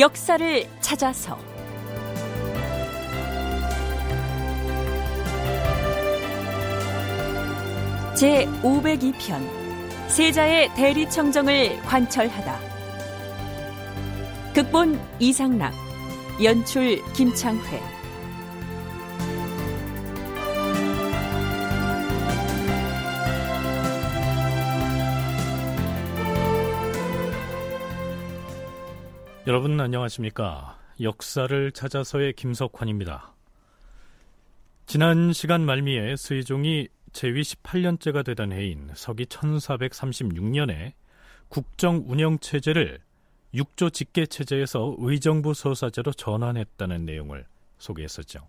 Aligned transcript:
역사를 0.00 0.66
찾아서. 0.80 1.38
제 8.14 8.46
502편 8.62 9.46
세자의 10.08 10.74
대리청정을 10.74 11.82
관철하다. 11.82 12.60
극본 14.54 14.98
이상락 15.18 15.74
연출 16.42 17.04
김창회 17.12 17.99
여러분 29.50 29.80
안녕하십니까? 29.80 30.78
역사를 31.00 31.72
찾아서의 31.72 32.34
김석환입니다. 32.34 33.34
지난 34.86 35.32
시간 35.32 35.62
말미에 35.62 36.14
세종이 36.14 36.86
제위 37.12 37.40
18년째가 37.40 38.24
되던 38.24 38.52
해인 38.52 38.92
서기 38.94 39.26
1436년에 39.26 40.92
국정 41.48 42.04
운영 42.06 42.38
체제를 42.38 43.00
육조 43.52 43.90
직계 43.90 44.24
체제에서 44.24 44.94
의정부 44.98 45.52
소사제로 45.52 46.12
전환했다는 46.12 47.04
내용을 47.04 47.44
소개했었죠. 47.78 48.46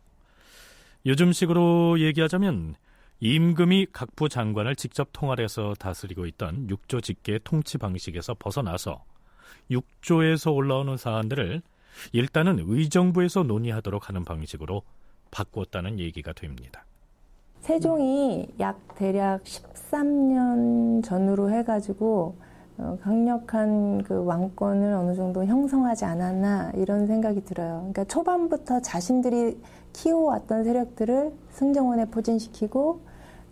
요즘식으로 1.07 1.99
얘기하자면 1.99 2.75
임금이 3.21 3.87
각 3.91 4.09
부 4.15 4.29
장관을 4.29 4.75
직접 4.75 5.09
통할해서 5.13 5.73
다스리고 5.79 6.27
있던 6.27 6.69
육조 6.69 7.01
직계 7.01 7.39
통치 7.43 7.79
방식에서 7.79 8.35
벗어나서 8.35 9.03
육조에서 9.71 10.51
올라오는 10.51 10.97
사안들을 10.97 11.61
일단은 12.13 12.63
의정부에서 12.67 13.43
논의하도록 13.43 14.07
하는 14.09 14.23
방식으로 14.23 14.83
바꿨다는 15.31 15.99
얘기가 15.99 16.33
됩니다. 16.33 16.85
세종이 17.61 18.47
약 18.59 18.79
대략 18.95 19.43
13년 19.43 21.03
전으로 21.03 21.51
해가지고 21.51 22.35
어, 22.77 22.97
강력한 23.03 24.03
그 24.03 24.23
왕권을 24.23 24.93
어느 24.93 25.15
정도 25.15 25.45
형성하지 25.45 26.05
않았나 26.05 26.71
이런 26.75 27.05
생각이 27.05 27.43
들어요. 27.45 27.77
그러니까 27.91 28.05
초반부터 28.05 28.81
자신들이 28.81 29.57
키워왔던 29.93 30.63
세력들을 30.63 31.31
승정원에 31.51 32.05
포진시키고 32.05 33.01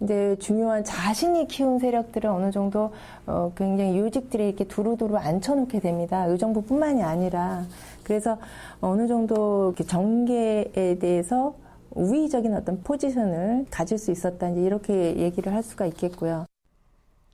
이제 0.02 0.36
중요한 0.40 0.84
자신이 0.84 1.48
키운 1.48 1.80
세력들을 1.80 2.30
어느 2.30 2.52
정도 2.52 2.94
어 3.26 3.52
굉장히 3.56 3.98
요직들이 3.98 4.48
이렇게 4.48 4.64
두루두루 4.64 5.18
앉혀놓게 5.18 5.80
됩니다. 5.80 6.26
의정부뿐만이 6.26 7.04
아니라 7.04 7.66
그래서 8.04 8.38
어느 8.82 9.08
정도 9.08 9.76
정계에 9.76 10.98
대해서 11.00 11.56
우위적인 11.92 12.54
어떤 12.54 12.82
포지션을 12.84 13.66
가질 13.70 13.98
수 13.98 14.12
있었다 14.12 14.50
이제 14.50 14.62
이렇게 14.62 15.18
얘기를 15.18 15.54
할 15.54 15.64
수가 15.64 15.86
있겠고요. 15.88 16.46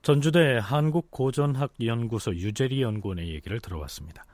전주대 0.02 0.58
한국고전학연구소 0.60 2.34
유재리 2.36 2.82
연구원의 2.82 3.28
얘기를 3.34 3.60
들어봤습니다. 3.60 4.24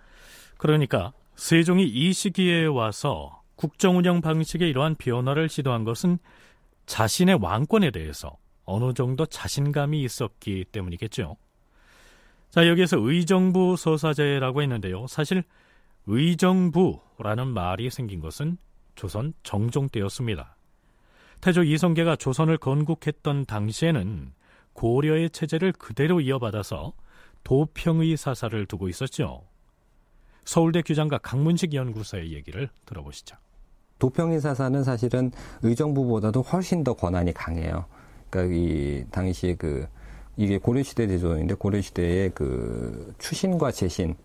그러니까 0.58 1.12
세종이 1.34 1.84
이 1.84 2.12
시기에 2.12 2.66
와서 2.66 3.40
국정 3.56 3.96
운영 3.96 4.20
방식의 4.20 4.68
이러한 4.68 4.96
변화를 4.96 5.48
시도한 5.48 5.84
것은 5.84 6.18
자신의 6.92 7.38
왕권에 7.40 7.90
대해서 7.90 8.36
어느 8.66 8.92
정도 8.92 9.24
자신감이 9.24 10.02
있었기 10.04 10.66
때문이겠죠. 10.72 11.38
자, 12.50 12.68
여기에서 12.68 12.98
의정부 12.98 13.76
소사제라고 13.78 14.60
했는데요. 14.60 15.06
사실 15.06 15.42
의정부라는 16.04 17.48
말이 17.48 17.88
생긴 17.88 18.20
것은 18.20 18.58
조선 18.94 19.32
정종 19.42 19.88
때였습니다. 19.88 20.54
태조 21.40 21.62
이성계가 21.62 22.16
조선을 22.16 22.58
건국했던 22.58 23.46
당시에는 23.46 24.34
고려의 24.74 25.30
체제를 25.30 25.72
그대로 25.72 26.20
이어받아서 26.20 26.92
도평의 27.42 28.18
사사를 28.18 28.66
두고 28.66 28.90
있었죠. 28.90 29.48
서울대 30.44 30.82
규장과 30.82 31.16
강문식 31.18 31.72
연구소의 31.72 32.34
얘기를 32.34 32.68
들어보시죠. 32.84 33.36
도평의 34.02 34.40
사사는 34.40 34.82
사실은 34.82 35.30
의정부보다도 35.62 36.42
훨씬 36.42 36.82
더 36.82 36.92
권한이 36.92 37.32
강해요. 37.34 37.84
그러니까 38.30 38.52
이 38.56 39.04
당시 39.12 39.54
그 39.56 39.86
이게 40.36 40.58
고려시대 40.58 41.06
대조인데 41.06 41.54
고려시대의 41.54 42.32
그 42.34 43.14
추신과 43.18 43.70
재신, 43.70 44.16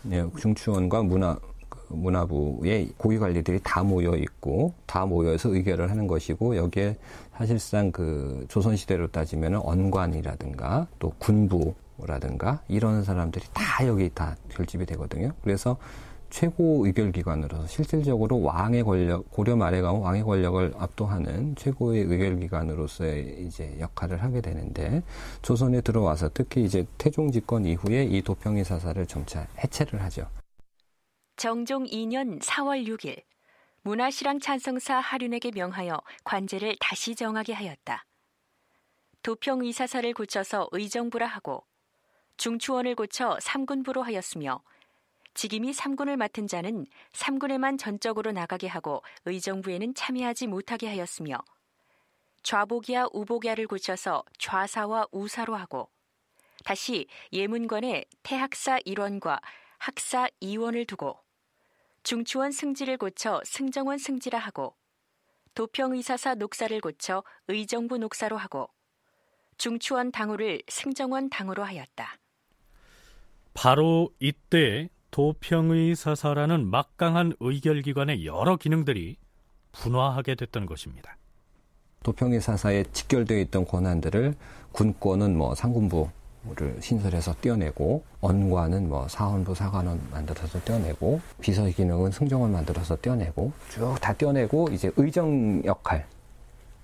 네, 0.00 0.24
중추원과 0.38 1.02
문화 1.02 1.38
그 1.68 1.78
문화부의 1.90 2.92
고위 2.96 3.18
관리들이 3.18 3.60
다 3.62 3.82
모여 3.82 4.16
있고 4.16 4.72
다 4.86 5.04
모여서 5.04 5.54
의결을 5.54 5.90
하는 5.90 6.06
것이고 6.06 6.56
여기에 6.56 6.96
사실상 7.36 7.92
그 7.92 8.46
조선 8.48 8.76
시대로 8.76 9.08
따지면 9.08 9.56
언관이라든가 9.56 10.86
또 10.98 11.12
군부라든가 11.18 12.62
이런 12.68 13.04
사람들이 13.04 13.44
다 13.52 13.86
여기 13.86 14.08
다 14.08 14.36
결집이 14.48 14.86
되거든요. 14.86 15.32
그래서 15.42 15.76
최고 16.30 16.86
의결 16.86 17.12
기관으로서 17.12 17.66
실질적으로 17.66 18.42
왕의 18.42 18.84
권력 18.84 19.30
고려 19.30 19.56
말에 19.56 19.80
가면 19.80 20.02
왕의 20.02 20.22
권력을 20.22 20.74
압도하는 20.76 21.56
최고의 21.56 22.02
의결 22.04 22.38
기관으로서의 22.40 23.46
이제 23.46 23.76
역할을 23.80 24.22
하게 24.22 24.40
되는데 24.40 25.02
조선에 25.42 25.80
들어와서 25.80 26.30
특히 26.32 26.64
이제 26.64 26.86
태종 26.98 27.30
집권 27.30 27.64
이후에 27.64 28.04
이 28.04 28.22
도평의 28.22 28.64
사사를 28.64 29.04
점차 29.06 29.46
해체를 29.62 30.02
하죠. 30.02 30.28
정종 31.36 31.84
2년 31.84 32.40
4월 32.40 32.86
6일 32.86 33.22
문화실랑 33.82 34.40
찬성사 34.40 34.98
하륜에게 34.98 35.52
명하여 35.54 36.00
관제를 36.24 36.76
다시 36.80 37.14
정하게 37.14 37.52
하였다. 37.54 38.04
도평 39.22 39.64
의사사를 39.64 40.12
고쳐서 40.14 40.68
의정부라 40.72 41.26
하고 41.26 41.64
중추원을 42.36 42.94
고쳐 42.94 43.36
삼군부로 43.40 44.02
하였으며 44.02 44.62
직임이 45.38 45.72
삼군을 45.72 46.16
맡은 46.16 46.48
자는 46.48 46.84
삼군에만 47.12 47.78
전적으로 47.78 48.32
나가게 48.32 48.66
하고 48.66 49.04
의정부에는 49.24 49.94
참여하지 49.94 50.48
못하게 50.48 50.88
하였으며 50.88 51.38
좌복이야 52.42 53.06
우복이야를 53.12 53.68
고쳐서 53.68 54.24
좌사와 54.36 55.06
우사로 55.12 55.54
하고 55.54 55.90
다시 56.64 57.06
예문관에 57.32 58.06
태학사 58.24 58.80
1원과 58.80 59.40
학사 59.78 60.26
2원을 60.42 60.88
두고 60.88 61.20
중추원 62.02 62.50
승지를 62.50 62.96
고쳐 62.96 63.40
승정원 63.44 63.98
승지라 63.98 64.40
하고 64.40 64.74
도평의사사 65.54 66.34
녹사를 66.34 66.80
고쳐 66.80 67.22
의정부 67.46 67.96
녹사로 67.98 68.36
하고 68.36 68.70
중추원 69.56 70.10
당호를 70.10 70.62
승정원 70.66 71.30
당호로 71.30 71.62
하였다. 71.62 72.18
바로 73.54 74.10
이때 74.18 74.88
도평의 75.10 75.94
사사라는 75.96 76.66
막강한 76.66 77.32
의결기관의 77.40 78.26
여러 78.26 78.56
기능들이 78.56 79.16
분화하게 79.72 80.34
됐던 80.34 80.66
것입니다. 80.66 81.16
도평의 82.02 82.40
사사에 82.40 82.84
직결되어 82.92 83.38
있던 83.40 83.64
권한들을 83.66 84.34
군권은 84.72 85.36
뭐 85.36 85.54
상군부를 85.54 86.78
신설해서 86.80 87.34
떼어내고 87.40 88.04
언관은 88.20 88.88
뭐 88.88 89.08
사헌부 89.08 89.54
사관원 89.54 90.00
만들어서 90.10 90.60
떼어내고 90.60 91.20
비서의 91.40 91.72
기능은 91.72 92.12
승정원 92.12 92.52
만들어서 92.52 92.96
떼어내고 92.96 93.52
쭉 93.70 93.98
다 94.00 94.12
떼어내고 94.12 94.68
이제 94.72 94.90
의정 94.96 95.62
역할 95.64 96.06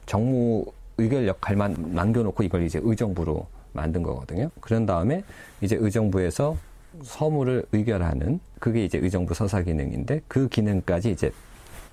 정무 0.06 0.64
의결 0.98 1.26
역할만 1.28 1.92
남겨놓고 1.94 2.42
이걸 2.42 2.64
이제 2.64 2.80
의정부로 2.82 3.46
만든 3.72 4.02
거거든요. 4.02 4.50
그런 4.60 4.86
다음에 4.86 5.24
이제 5.60 5.76
의정부에서 5.76 6.56
서무를 7.02 7.64
의결하는 7.72 8.40
그게 8.58 8.84
이제 8.84 8.98
의정부 8.98 9.34
서사 9.34 9.62
기능인데 9.62 10.22
그 10.28 10.48
기능까지 10.48 11.10
이제 11.10 11.32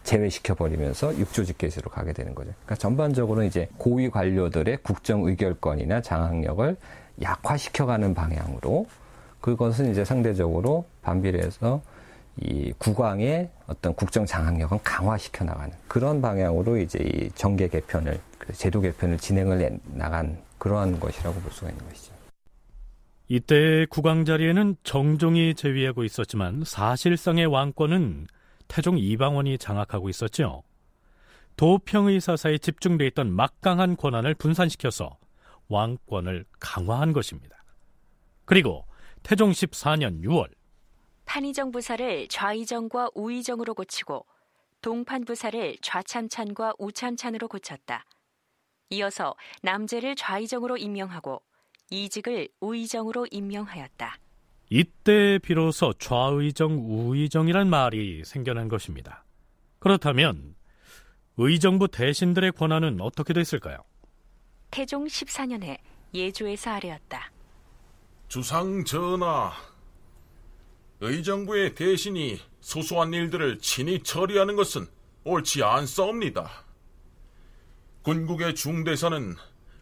제외시켜 0.03 0.56
버리면서 0.56 1.15
육조직계수로 1.18 1.89
가게 1.89 2.13
되는 2.13 2.33
거죠. 2.33 2.51
그러니까 2.63 2.75
전반적으로 2.75 3.44
이제 3.44 3.68
고위 3.77 4.09
관료들의 4.09 4.77
국정 4.83 5.25
의결권이나 5.25 6.01
장악력을 6.01 6.75
약화시켜가는 7.21 8.13
방향으로 8.13 8.88
그것은 9.42 9.92
이제 9.92 10.06
상대적으로 10.06 10.86
반비례해서 11.01 11.81
이 12.38 12.74
국왕의 12.77 13.50
어떤 13.68 13.94
국정 13.94 14.25
장악력은 14.25 14.80
강화시켜 14.83 15.44
나가는 15.44 15.71
그런 15.88 16.21
방향으로 16.21 16.77
이제 16.77 17.00
이 17.00 17.30
정계 17.36 17.68
개편을 17.68 18.19
그 18.38 18.54
제도 18.54 18.81
개편을 18.81 19.18
진행을 19.18 19.80
나간 19.94 20.39
그러한 20.57 21.00
것이라고 21.00 21.39
볼 21.42 21.51
수가 21.51 21.69
있는 21.69 21.86
것이죠. 21.89 22.11
이때 23.33 23.86
국왕 23.89 24.25
자리에는 24.25 24.75
정종이 24.83 25.56
재위하고 25.56 26.04
있었지만 26.04 26.66
사실상의 26.66 27.45
왕권은 27.45 28.28
태종 28.68 28.98
이방원이 28.98 29.57
장악하고 29.57 30.10
있었죠. 30.10 30.63
도평의 31.56 32.19
사사에 32.19 32.57
집중돼 32.57 33.07
있던 33.07 33.31
막강한 33.33 33.95
권한을 33.95 34.36
분산시켜서 34.36 35.18
왕권을 35.69 36.44
강화한 36.60 37.13
것입니다. 37.13 37.63
그리고 38.44 38.86
태종 39.24 39.51
14년 39.51 40.22
6월 40.25 40.50
판의정 41.24 41.72
부사를 41.72 42.28
좌의정과 42.28 43.12
우의정으로 43.16 43.75
고치고 43.75 44.25
동판 44.81 45.24
부사를 45.24 45.78
좌참찬과 45.81 46.74
우참찬으로 46.78 47.48
고쳤다. 47.48 48.04
이어서 48.89 49.38
남재를 49.62 50.18
좌의정으로 50.18 50.75
임명하고 50.75 51.42
이직을 51.92 52.48
우의정으로 52.60 53.28
임명하였다. 53.30 54.18
이때 54.70 55.38
비로소 55.40 55.94
좌의정, 55.94 56.86
우의정이란 56.88 57.70
말이 57.70 58.24
생겨난 58.26 58.70
것입니다. 58.70 59.26
그렇다면 59.80 60.56
의정부 61.38 61.90
대신들의 61.90 62.54
권한은 62.54 63.02
어떻게 63.02 63.34
됐을까요? 63.34 63.78
태종 64.72 65.06
14년에 65.06 65.78
예조에서 66.14 66.72
아래었다. 66.72 67.32
주상 68.30 68.86
전하, 68.86 69.52
의정부의 71.02 71.76
대신이 71.76 72.40
소소한 72.62 73.14
일들을 73.14 73.60
친히 73.60 74.02
처리하는 74.02 74.56
것은 74.56 74.88
옳지 75.26 75.64
않사옵니다. 75.64 76.50
군국의 78.04 78.56
중대사는 78.56 79.36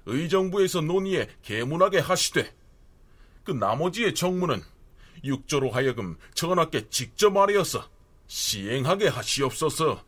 의정부에서 0.10 0.82
논의에 0.82 1.28
개문하게 1.42 2.00
하시되 2.00 2.54
그 3.44 3.52
나머지의 3.52 4.14
정무는 4.14 4.62
육조로 5.24 5.72
하여금 5.72 6.18
전하께 6.34 6.90
직접 6.90 7.36
아뢰어서 7.36 7.84
시행하게 8.28 9.08
하시옵소서. 9.08 10.04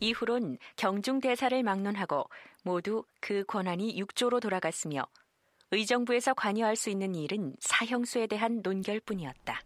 이후론 0.00 0.58
경중 0.76 1.20
대사를 1.20 1.62
막론하고 1.62 2.28
모두 2.62 3.04
그 3.20 3.44
권한이 3.44 3.98
육조로 3.98 4.40
돌아갔으며 4.40 5.06
의정부에서 5.70 6.34
관여할 6.34 6.76
수 6.76 6.90
있는 6.90 7.14
일은 7.14 7.54
사형수에 7.60 8.26
대한 8.26 8.60
논결뿐이었다. 8.62 9.60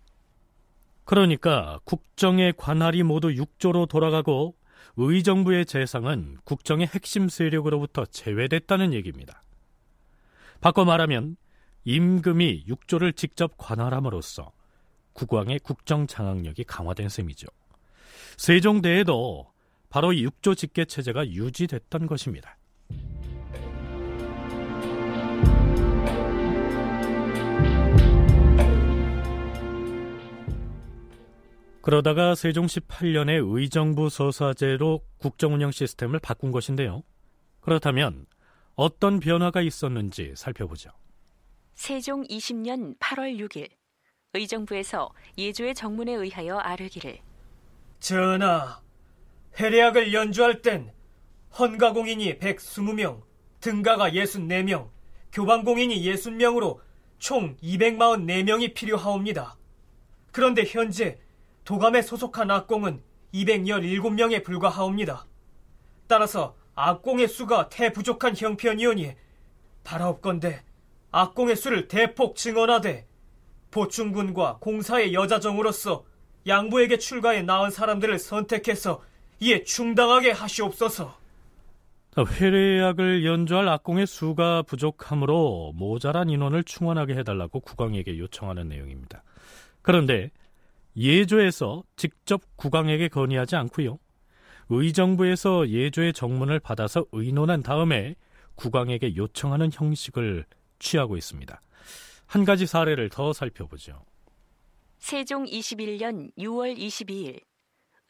그러니까 1.05 1.81
국정의 1.85 2.53
관할이 2.57 3.03
모두 3.03 3.35
육조로 3.35 3.87
돌아가고 3.87 4.55
의정부의 5.01 5.65
재상은 5.65 6.39
국정의 6.43 6.89
핵심 6.89 7.29
세력으로부터 7.29 8.05
제외됐다는 8.05 8.93
얘기입니다. 8.95 9.45
바꿔 10.61 10.85
말하면 10.85 11.37
임금이 11.85 12.65
육조를 12.67 13.13
직접 13.13 13.55
관할함으로써 13.57 14.51
국왕의 15.13 15.61
국정 15.61 16.09
장악력이 16.09 16.65
강화된 16.65 17.09
셈이죠. 17.09 17.47
세종대에도 18.37 19.53
바로 19.89 20.13
이 20.13 20.25
육조 20.25 20.57
직계 20.57 20.85
체제가 20.85 21.29
유지됐던 21.29 22.09
것입니다. 22.09 22.59
그러다가 31.89 32.35
세종 32.35 32.67
18년에 32.67 33.43
의정부 33.43 34.11
서사제로 34.11 35.01
국정운영 35.17 35.71
시스템을 35.71 36.19
바꾼 36.19 36.53
것인데요. 36.53 37.03
그렇다면 37.63 38.27
어떤 38.75 39.21
변화가 39.21 39.63
있었는지 39.63 40.35
살펴보죠. 40.37 40.91
세종 41.73 42.25
20년 42.25 42.99
8월 42.99 43.39
6일 43.39 43.71
의정부에서 44.35 45.09
예조의 45.39 45.75
정문에 45.75 46.13
의하여 46.13 46.59
아뢰기를 46.59 47.21
전하, 48.01 48.83
해례학을 49.59 50.13
연주할 50.13 50.61
땐 50.61 50.93
헌가공인이 51.59 52.39
120명, 52.39 53.23
등가가 53.61 54.11
64명, 54.11 54.91
교방공인이 55.33 56.03
60명으로 56.03 56.81
총 57.19 57.57
244명이 57.63 58.75
필요하옵니다. 58.75 59.57
그런데 60.33 60.65
현재 60.67 61.19
도감에 61.69 62.01
소속한 62.01 62.51
악공은 62.51 63.03
217명에 63.35 64.43
불과하옵니다. 64.43 65.27
따라서 66.07 66.57
악공의 66.75 67.29
수가 67.29 67.69
대부족한 67.69 68.35
형편이오니 68.35 69.13
바라옵건대 69.85 70.63
악공의 71.11 71.57
수를 71.57 71.87
대폭 71.87 72.37
증언하되 72.37 73.07
보충군과 73.71 74.57
공사의 74.63 75.13
여자정으로서 75.13 76.07
양부에게 76.47 76.97
출가해 76.97 77.43
나온 77.43 77.71
사람들을 77.71 78.19
선택해서 78.19 79.03
이에 79.39 79.63
충당하게 79.63 80.31
하시옵소서. 80.31 81.19
회례약을 82.17 83.27
연주할 83.27 83.69
악공의 83.69 84.07
수가 84.07 84.63
부족하므로 84.63 85.75
모자란 85.75 86.31
인원을 86.31 86.65
충원하게 86.65 87.17
해달라고 87.17 87.61
국왕에게 87.61 88.19
요청하는 88.19 88.71
내용입니다. 88.71 89.23
그런데 89.83 90.31
예조에서 90.99 91.85
직접 91.97 92.43
국왕에게 92.57 93.09
건의하지 93.09 93.57
않고요. 93.57 93.99
의정부에서 94.69 95.69
예조의 95.69 96.13
정문을 96.13 96.59
받아서 96.59 97.07
의논한 97.13 97.63
다음에 97.63 98.17
국왕에게 98.57 99.17
요청하는 99.17 99.71
형식을 99.73 100.45
취하고 100.79 101.17
있습니다. 101.17 101.61
한 102.27 102.45
가지 102.45 102.67
사례를 102.67 103.09
더 103.09 103.33
살펴보죠. 103.33 104.05
세종 104.99 105.45
21년 105.45 106.31
6월 106.37 106.77
22일 106.77 107.41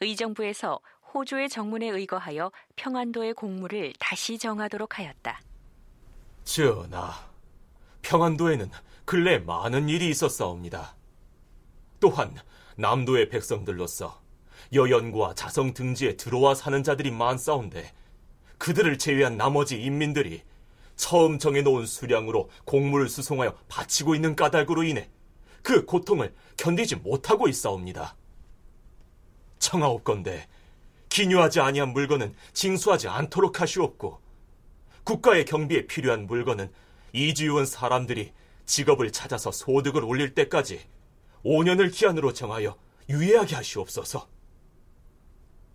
의정부에서 0.01 0.79
호조의 1.13 1.49
정문에 1.49 1.89
의거하여 1.89 2.51
평안도의 2.75 3.35
공무를 3.35 3.93
다시 3.99 4.37
정하도록 4.37 4.97
하였다. 4.97 5.39
전하, 6.43 7.11
평안도에는 8.01 8.69
근래 9.05 9.37
많은 9.39 9.89
일이 9.89 10.09
있었사옵니다. 10.09 10.95
또한 11.99 12.35
남도의 12.79 13.27
백성들로서 13.27 14.21
여연과 14.73 15.35
자성 15.35 15.73
등지에 15.73 16.15
들어와 16.15 16.55
사는 16.55 16.81
자들이 16.81 17.11
많사온데 17.11 17.91
그들을 18.57 18.97
제외한 18.97 19.35
나머지 19.35 19.81
인민들이 19.81 20.43
처음 20.95 21.39
정해놓은 21.39 21.85
수량으로 21.85 22.49
공물을 22.63 23.09
수송하여 23.09 23.53
바치고 23.67 24.15
있는 24.15 24.35
까닭으로 24.35 24.83
인해 24.83 25.09
그 25.61 25.85
고통을 25.85 26.33
견디지 26.55 26.97
못하고 26.97 27.49
있사옵니다. 27.49 28.15
청하옵건대 29.59 30.47
기뉴하지 31.09 31.59
아니한 31.59 31.89
물건은 31.89 32.33
징수하지 32.53 33.09
않도록 33.09 33.59
하시옵고 33.59 34.21
국가의 35.03 35.43
경비에 35.43 35.85
필요한 35.85 36.27
물건은 36.27 36.71
이주유원 37.11 37.65
사람들이 37.65 38.31
직업을 38.65 39.11
찾아서 39.11 39.51
소득을 39.51 40.05
올릴 40.05 40.33
때까지 40.33 40.79
5년을 41.45 41.91
기한으로 41.91 42.33
정하여 42.33 42.77
유예하게 43.09 43.55
하시옵소서. 43.55 44.27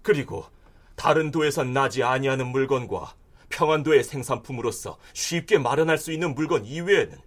그리고 0.02 0.44
다른 0.96 1.30
도에선 1.30 1.72
나지 1.72 2.02
아니하는 2.02 2.46
물건과 2.48 3.14
평안도의 3.48 4.04
생산품으로서 4.04 4.98
쉽게 5.12 5.58
마련할 5.58 5.98
수 5.98 6.12
있는 6.12 6.34
물건 6.34 6.64
이외에는 6.64 7.18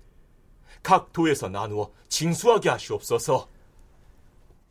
각 0.84 1.12
도에서 1.12 1.50
나누어 1.50 1.92
징수하게 2.08 2.70
하시옵소서. 2.70 3.50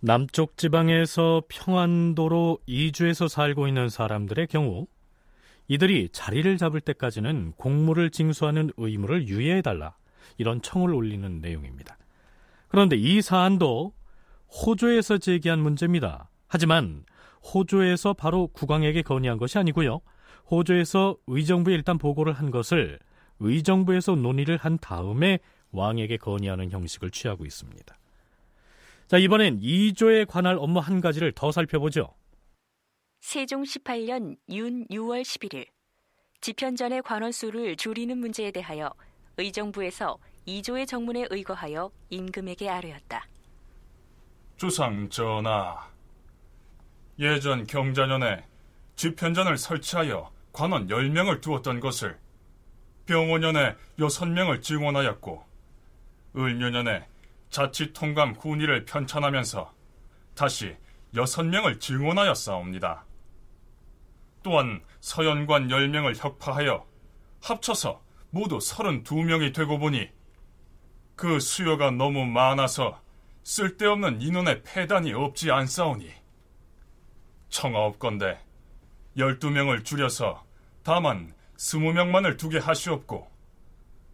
남쪽 0.01 0.57
지방에서 0.57 1.43
평안도로 1.49 2.59
이주해서 2.67 3.29
살고 3.29 3.67
있는 3.67 3.89
사람들의 3.89 4.47
경우 4.49 4.87
이들이 5.69 6.11
자리를 6.13 6.57
잡을 6.59 6.81
때까지는 6.81 7.53
공무를 7.57 8.11
징수하는 8.11 8.71
의무를 8.77 9.27
유예해달라 9.27 9.97
이런 10.39 10.63
청을 10.63 10.95
올리는 10.95 11.41
내용입니다. 11.41 11.99
그런데 12.69 12.97
이 12.97 13.23
사안도 13.23 13.93
호조에서 14.49 15.19
제기한 15.19 15.61
문제입니다. 15.61 16.31
하지만 16.49 17.05
호조에서 17.55 18.15
바로 18.15 18.49
국왕에게 18.49 19.03
건의한 19.03 19.39
것이 19.39 19.59
아니고요. 19.59 20.01
호조에서 20.51 21.17
의정부에 21.27 21.75
일단 21.75 21.99
보고를 21.99 22.33
한 22.33 22.51
것을 22.51 22.99
의정부에서 23.41 24.15
논의를 24.15 24.57
한 24.57 24.79
다음에 24.79 25.39
왕에게 25.73 26.17
건의하는 26.17 26.71
형식을 26.71 27.11
취하고 27.11 27.45
있습니다. 27.45 27.99
자, 29.09 29.19
이번엔 29.19 29.61
2조에 29.61 30.27
관할 30.27 30.57
업무 30.59 30.81
한 30.81 31.01
가지를 31.01 31.33
더 31.33 31.53
살펴보죠. 31.53 32.15
세종 33.21 33.63
18년 33.63 34.37
윤 34.51 34.87
6월 34.89 35.23
11일 35.23 35.67
집현전의 36.41 37.03
관원수를 37.03 37.77
줄이는 37.77 38.19
문제에 38.19 38.51
대하여 38.51 38.93
의정부에서 39.37 40.19
2조의 40.47 40.87
정문에 40.87 41.26
의거하여 41.31 41.91
임금에게 42.11 42.69
아뢰었다. 42.69 43.26
주상 44.57 45.09
전하, 45.11 45.88
예전 47.19 47.67
경자년에 47.67 48.45
집현전을 48.95 49.59
설치하여 49.59 50.31
관원 50.53 50.87
10명을 50.88 51.41
두었던 51.41 51.81
것을 51.81 52.19
병오년에 53.07 53.76
6명을 53.99 54.62
증원하였고 54.62 55.45
을묘년에 56.37 57.07
자치통감 57.50 58.35
군의를 58.35 58.85
편찬하면서 58.85 59.73
다시 60.35 60.76
6명을 61.15 61.81
증원하였사옵니다. 61.81 63.05
또한 64.43 64.83
서연관 65.00 65.69
10명을 65.69 66.15
혁파하여 66.17 66.87
합쳐서 67.43 68.03
모두 68.31 68.59
32명이 68.59 69.55
되고 69.55 69.79
보니 69.79 70.09
그 71.17 71.41
수요가 71.41 71.91
너무 71.91 72.27
많아서 72.27 73.01
쓸데없는 73.43 74.21
인원의 74.21 74.63
폐단이 74.63 75.15
없지 75.15 75.51
않사오니 75.51 76.11
청하옵건대 77.49 78.39
열두 79.17 79.51
명을 79.51 79.83
줄여서 79.83 80.45
다만 80.83 81.33
스무 81.57 81.95
명만을 81.95 82.37
두게 82.37 82.59
하시옵고 82.59 83.27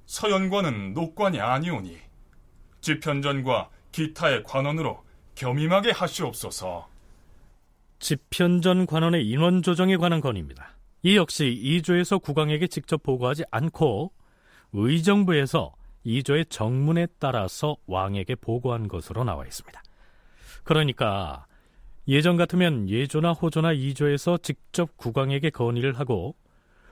서연관은 0.07 0.95
녹관이 0.95 1.41
아니오니 1.41 1.99
집현전과 2.81 3.71
기타의 3.91 4.45
관원으로 4.45 5.03
겸임하게 5.35 5.91
하시옵소서. 5.93 6.89
집현전 7.99 8.87
관원의 8.87 9.27
인원 9.29 9.63
조정에 9.63 9.97
관한 9.97 10.21
건입니다. 10.21 10.77
이 11.03 11.17
역시 11.17 11.53
이조에서 11.53 12.19
국왕에게 12.19 12.67
직접 12.67 13.03
보고하지 13.03 13.45
않고 13.51 14.13
의정부에서 14.73 15.75
이조의 16.05 16.47
정문에 16.47 17.07
따라서 17.19 17.77
왕에게 17.87 18.37
보고한 18.37 18.89
것으로 18.89 19.25
나와 19.25 19.45
있습니다. 19.45 19.83
그러니까 20.65 21.47
예전 22.09 22.37
같으면 22.37 22.89
예조나 22.89 23.33
호조나 23.33 23.73
이조에서 23.73 24.39
직접 24.39 24.97
국왕에게 24.97 25.51
건의를 25.51 25.99
하고 25.99 26.35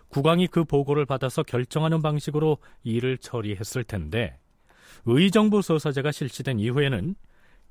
국왕이 0.08 0.48
그 0.48 0.64
보고를 0.64 1.06
받아서 1.06 1.42
결정하는 1.42 2.02
방식으로 2.02 2.58
일을 2.82 3.18
처리했을 3.18 3.84
텐데 3.84 4.38
의정부 5.04 5.62
서사제가 5.62 6.12
실시된 6.12 6.58
이후에는 6.58 7.14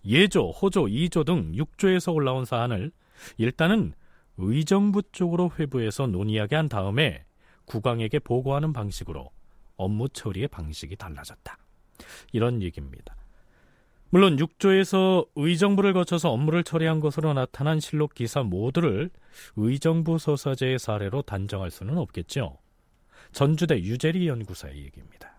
예조, 0.05 0.51
호조, 0.51 0.87
이조 0.87 1.25
등 1.25 1.51
6조에서 1.51 2.13
올라온 2.13 2.45
사안을 2.45 2.91
일단은 3.37 3.93
의정부 4.37 5.01
쪽으로 5.11 5.51
회부해서 5.59 6.07
논의하게 6.07 6.55
한 6.55 6.69
다음에 6.69 7.25
국왕에게 7.65 8.19
보고하는 8.19 8.71
방식으로 8.71 9.29
업무 9.79 10.09
처리의 10.09 10.49
방식이 10.49 10.95
달라졌다. 10.97 11.57
이런 12.31 12.61
얘기입니다. 12.61 13.15
물론 14.11 14.37
6조에서 14.37 15.27
의정부를 15.35 15.93
거쳐서 15.93 16.31
업무를 16.31 16.63
처리한 16.63 16.99
것으로 16.99 17.33
나타난 17.33 17.79
실록 17.79 18.13
기사 18.13 18.41
모두를 18.43 19.09
의정부 19.55 20.17
서사제의 20.17 20.79
사례로 20.79 21.21
단정할 21.23 21.69
수는 21.69 21.97
없겠죠. 21.97 22.57
전주대 23.31 23.79
유재리 23.81 24.27
연구사의 24.27 24.83
얘기입니다. 24.83 25.29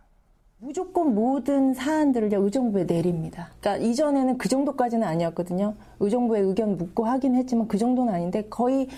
무조건 0.58 1.14
모든 1.14 1.74
사안들을 1.74 2.30
의정부에 2.32 2.84
내립니다. 2.84 3.50
그러니까 3.60 3.84
이전에는 3.84 4.38
그 4.38 4.48
정도까지는 4.48 5.06
아니었거든요. 5.06 5.74
의정부의 5.98 6.42
의견 6.42 6.76
묻고 6.76 7.06
하긴 7.06 7.34
했지만 7.34 7.66
그 7.66 7.78
정도는 7.78 8.12
아닌데 8.12 8.46
거의 8.50 8.88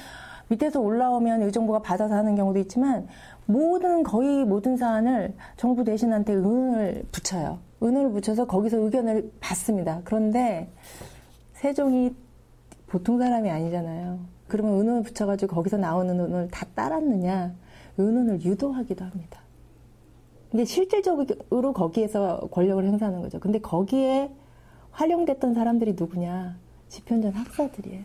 밑에서 0.49 0.81
올라오면 0.81 1.43
의정부가 1.43 1.81
받아서 1.81 2.15
하는 2.15 2.35
경우도 2.35 2.59
있지만 2.61 3.09
모든 3.53 4.03
거의 4.03 4.45
모든 4.45 4.77
사안을 4.77 5.35
정부 5.57 5.85
대신한테 5.85 6.35
은을 6.35 7.05
붙여요. 7.13 7.59
은을 7.83 8.11
붙여서 8.13 8.47
거기서 8.47 8.79
의견을 8.79 9.31
받습니다. 9.41 10.01
그런데 10.05 10.71
세종이 11.53 12.15
보통 12.87 13.19
사람이 13.19 13.51
아니잖아요. 13.51 14.19
그러면 14.49 14.81
은을 14.81 15.03
붙여가지고 15.03 15.55
거기서 15.55 15.77
나오는 15.79 16.19
은을 16.19 16.49
다 16.49 16.67
따랐느냐? 16.75 17.55
은은을 17.99 18.43
유도하기도 18.43 19.05
합니다. 19.05 19.41
근데 20.51 20.65
실질적으로 20.65 21.73
거기에서 21.73 22.49
권력을 22.51 22.85
행사하는 22.85 23.23
거죠. 23.23 23.41
근데 23.41 23.59
거기에 23.59 24.31
활용됐던 24.91 25.55
사람들이 25.55 25.95
누구냐? 25.99 26.57
집현전 26.89 27.33
학사들이에요. 27.33 28.05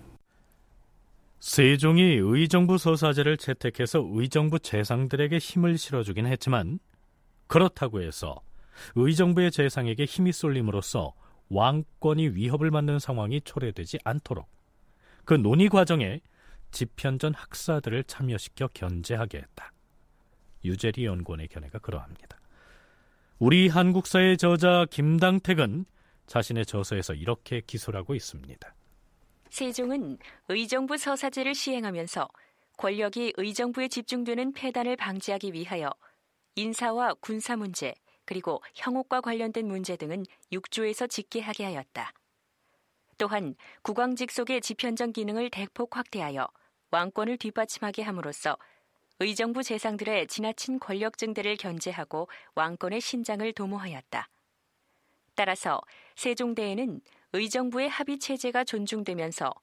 세종이 1.39 2.01
의정부 2.22 2.77
서사제를 2.77 3.38
채택해서 3.38 4.03
의정부 4.12 4.60
재상들에게 4.60 5.38
힘을 5.38 5.77
실어주긴 5.77 6.25
했지만 6.25 6.79
그렇다고 7.48 8.01
해서 8.01 8.41
의정부의 8.96 9.51
재상에게 9.51 10.06
힘이 10.06 10.32
쏠림으로써 10.32 11.13
왕권이 11.50 12.29
위협을 12.29 12.72
받는 12.72 13.00
상황이 13.00 13.41
초래되지 13.41 14.00
않도록 14.03 14.48
그 15.25 15.34
논의 15.34 15.70
과정에 15.70 16.22
집현전 16.72 17.34
학사들을 17.34 18.03
참여시켜 18.03 18.70
견제하게 18.74 19.39
했다. 19.39 19.72
유재리 20.65 21.06
연구원의 21.06 21.48
견해가 21.48 21.79
그러합니다. 21.79 22.38
우리 23.39 23.67
한국사의 23.67 24.38
저자 24.38 24.86
김당택은 24.89 25.86
자신의 26.25 26.65
저서에서 26.65 27.13
이렇게 27.13 27.62
기술하고 27.62 28.15
있습니다. 28.15 28.74
세종은 29.50 30.18
의정부 30.50 30.98
서사제를 30.98 31.56
시행하면서 31.56 32.27
권력이 32.77 33.34
의정부에 33.38 33.88
집중되는 33.88 34.54
폐단을 34.54 34.96
방지하기 34.96 35.54
위하여 35.54 35.89
인사와 36.56 37.16
군사 37.16 37.56
문제 37.56 37.94
그리고 38.25 38.62
형옥과 38.75 39.22
관련된 39.22 39.68
문제 39.68 39.96
등은 39.96 40.25
육조에서 40.51 41.08
직계하게 41.08 41.63
하였다. 41.66 42.13
또한 43.18 43.56
국왕직 43.82 44.32
속의 44.32 44.62
집현정 44.62 45.12
기능을 45.12 45.50
대폭 45.50 45.98
확대하여 45.98 46.48
왕권을 46.92 47.38
뒷받침하게 47.38 48.04
함으로써 48.04 48.58
의정부 49.20 49.63
재상들의 49.63 50.27
지나친 50.27 50.80
권력 50.80 51.18
증대를 51.18 51.58
견제하고 51.58 52.27
왕권의 52.54 53.01
신장을 53.01 53.51
도모하였다. 53.54 54.30
따라서 55.34 55.82
세종대에는 56.16 57.01
의정부의 57.34 57.89
합의 57.89 58.19
체제가 58.19 58.63
존중되면서 58.63 59.53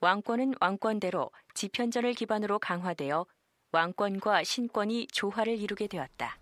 왕권은 0.00 0.54
왕권대로 0.60 1.30
지편전을 1.54 2.14
기반으로 2.14 2.58
강화되어 2.58 3.24
왕권과 3.70 4.44
신권이 4.44 5.06
조화를 5.12 5.56
이루게 5.56 5.86
되었다. 5.86 6.36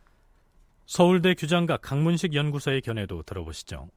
서울대 0.87 1.35
규장가 1.35 1.77
강문식 1.77 2.35
연구소의 2.35 2.81
견해도 2.81 3.23
들어보시죠. 3.23 3.89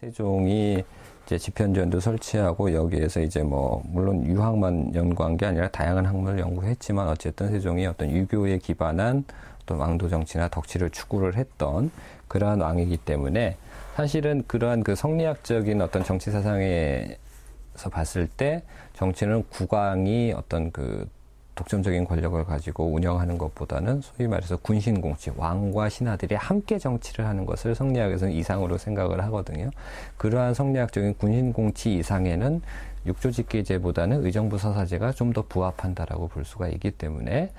세종이 0.00 0.84
이제 1.24 1.38
집현전도 1.38 2.00
설치하고 2.00 2.74
여기에서 2.74 3.20
이제 3.20 3.42
뭐 3.42 3.82
물론 3.86 4.26
유학만 4.26 4.94
연구한 4.94 5.36
게 5.36 5.46
아니라 5.46 5.68
다양한 5.68 6.04
학문을 6.04 6.40
연구했지만 6.40 7.08
어쨌든 7.08 7.48
세종이 7.48 7.86
어떤 7.86 8.10
유교에 8.10 8.58
기반한 8.58 9.24
어떤 9.62 9.78
왕도 9.78 10.08
정치나 10.08 10.48
덕치를 10.48 10.90
추구를 10.90 11.36
했던 11.36 11.90
그러한 12.28 12.60
왕이기 12.60 12.98
때문에 12.98 13.56
사실은 13.94 14.42
그러한 14.46 14.82
그 14.82 14.94
성리학적인 14.94 15.82
어떤 15.82 16.02
정치 16.02 16.30
사상에서 16.30 17.90
봤을 17.90 18.26
때 18.26 18.62
정치는 18.94 19.44
국왕이 19.50 20.32
어떤 20.34 20.72
그 20.72 21.08
독점적인 21.54 22.06
권력을 22.06 22.42
가지고 22.46 22.86
운영하는 22.86 23.36
것보다는 23.36 24.00
소위 24.00 24.26
말해서 24.26 24.56
군신 24.56 25.02
공치, 25.02 25.30
왕과 25.36 25.90
신하들이 25.90 26.34
함께 26.34 26.78
정치를 26.78 27.26
하는 27.26 27.44
것을 27.44 27.74
성리학에서는 27.74 28.32
이상으로 28.32 28.78
생각을 28.78 29.22
하거든요. 29.24 29.70
그러한 30.16 30.54
성리학적인 30.54 31.18
군신 31.18 31.52
공치 31.52 31.94
이상에는 31.96 32.62
육조직계제보다는 33.04 34.24
의정부 34.24 34.56
서사제가 34.56 35.12
좀 35.12 35.34
더 35.34 35.42
부합한다라고 35.42 36.28
볼 36.28 36.46
수가 36.46 36.68
있기 36.68 36.92
때문에 36.92 37.50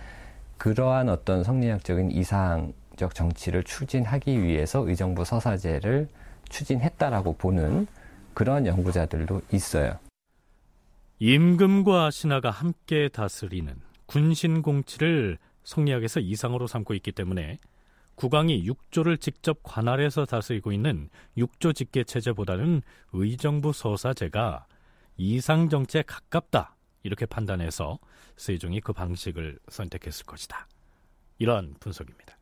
그러한 0.57 1.09
어떤 1.09 1.43
성리학적인 1.43 2.09
이상적 2.11 3.13
정치를 3.13 3.63
추진하기 3.63 4.41
위해서 4.41 4.87
의정부 4.87 5.25
서사제를 5.25 6.07
추진했다라고 6.53 7.37
보는 7.37 7.87
그런 8.33 8.65
연구자들도 8.65 9.41
있어요. 9.51 9.99
임금과 11.19 12.11
신하가 12.11 12.51
함께 12.51 13.09
다스리는 13.09 13.73
군신 14.05 14.61
공치를 14.61 15.37
성리학에서 15.63 16.19
이상으로 16.19 16.67
삼고 16.67 16.93
있기 16.95 17.11
때문에 17.11 17.57
국왕이 18.15 18.65
육조를 18.65 19.17
직접 19.17 19.59
관할해서 19.63 20.25
다스리고 20.25 20.71
있는 20.71 21.09
육조 21.37 21.73
직계 21.73 22.03
체제보다는 22.03 22.83
의정부 23.13 23.73
서사제가 23.73 24.67
이상 25.17 25.69
정치에 25.69 26.03
가깝다 26.03 26.75
이렇게 27.01 27.25
판단해서 27.25 27.97
세종이 28.37 28.81
그 28.81 28.93
방식을 28.93 29.57
선택했을 29.69 30.25
것이다. 30.25 30.67
이러한 31.39 31.75
분석입니다. 31.79 32.37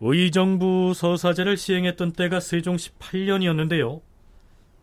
의정부 0.00 0.94
서사제를 0.94 1.56
시행했던 1.56 2.12
때가 2.12 2.40
세종 2.40 2.76
18년이었는데요. 2.76 4.00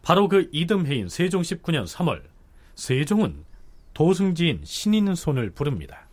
바로 0.03 0.27
그 0.27 0.47
이듬해인 0.51 1.09
세종 1.09 1.41
19년 1.41 1.87
3월, 1.87 2.23
세종은 2.75 3.43
도승지인 3.93 4.61
신인 4.63 5.15
손을 5.15 5.49
부릅니다. 5.49 6.07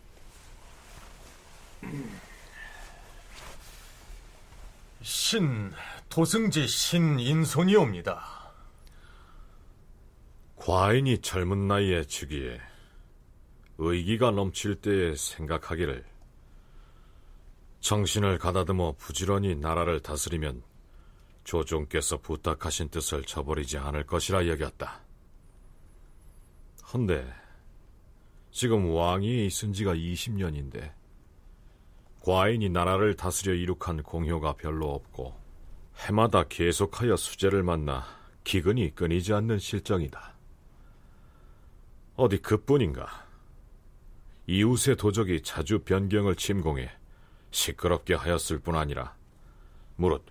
신 5.03 5.71
도승지 6.09 6.67
신인손이옵니다. 6.67 8.35
과인이 10.55 11.19
젊은 11.19 11.67
나이에 11.67 12.05
주기에 12.05 12.59
의기가 13.77 14.31
넘칠 14.31 14.75
때에 14.75 15.15
생각하기를 15.15 16.14
정신을 17.85 18.39
가다듬어 18.39 18.95
부지런히 18.97 19.53
나라를 19.53 19.99
다스리면 19.99 20.63
조종께서 21.43 22.17
부탁하신 22.17 22.89
뜻을 22.89 23.21
저버리지 23.25 23.77
않을 23.77 24.07
것이라 24.07 24.47
여겼다. 24.47 25.01
헌데 26.91 27.31
지금 28.49 28.89
왕이 28.89 29.45
있은 29.45 29.71
지가 29.71 29.93
20년인데 29.93 30.93
과인이 32.21 32.69
나라를 32.69 33.15
다스려 33.15 33.53
이룩한 33.53 34.01
공효가 34.01 34.53
별로 34.53 34.91
없고 34.91 35.39
해마다 36.07 36.41
계속하여 36.41 37.15
수재를 37.15 37.61
만나 37.61 38.03
기근이 38.43 38.95
끊이지 38.95 39.31
않는 39.31 39.59
실정이다. 39.59 40.33
어디 42.15 42.39
그뿐인가? 42.39 43.27
이웃의 44.47 44.95
도적이 44.95 45.43
자주 45.43 45.77
변경을 45.83 46.35
침공해 46.35 46.89
시끄럽게 47.55 48.13
하였을 48.15 48.59
뿐 48.59 48.75
아니라 48.75 49.15
무릇 49.95 50.25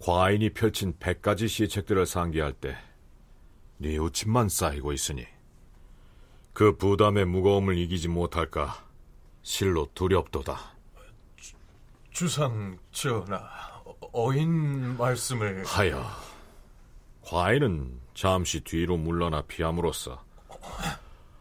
과인이 0.00 0.50
펼친 0.50 0.94
백가지 0.98 1.46
시책들을 1.46 2.04
상기할 2.04 2.52
때 2.52 2.76
뉘우침만 3.78 4.48
쌓이고 4.48 4.92
있으니 4.92 5.24
그 6.52 6.76
부담의 6.76 7.26
무거움을 7.26 7.78
이기지 7.78 8.08
못할까 8.08 8.84
실로 9.42 9.88
두렵도다. 9.94 10.76
주상 12.10 12.76
전하, 12.90 13.48
어인 14.12 14.96
말씀을 14.96 15.64
하여 15.64 16.04
과인은 17.22 18.00
잠시 18.14 18.60
뒤로 18.60 18.96
물러나 18.96 19.42
피함으로써 19.42 20.24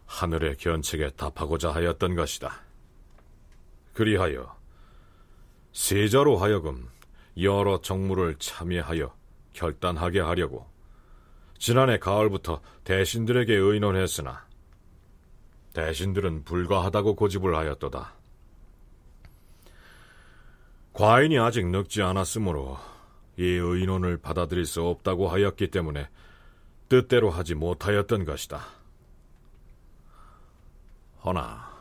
하늘의 0.05 0.57
견책에 0.57 1.09
답하고자 1.11 1.71
하였던 1.71 2.15
것이다. 2.15 2.61
그리하여 3.93 4.56
세자로 5.77 6.37
하여금 6.37 6.89
여러 7.39 7.79
정무를 7.79 8.35
참여하여 8.39 9.15
결단하게 9.53 10.19
하려고 10.21 10.65
지난해 11.59 11.99
가을부터 11.99 12.61
대신들에게 12.83 13.53
의논했으나 13.53 14.47
대신들은 15.73 16.45
불가하다고 16.45 17.15
고집을 17.15 17.55
하였도다. 17.55 18.15
과인이 20.93 21.37
아직 21.37 21.67
늙지 21.67 22.01
않았으므로 22.01 22.79
이 23.37 23.43
의논을 23.43 24.17
받아들일 24.17 24.65
수 24.65 24.81
없다고 24.81 25.29
하였기 25.29 25.69
때문에 25.69 26.09
뜻대로 26.89 27.29
하지 27.29 27.53
못하였던 27.53 28.25
것이다. 28.25 28.65
허나 31.23 31.71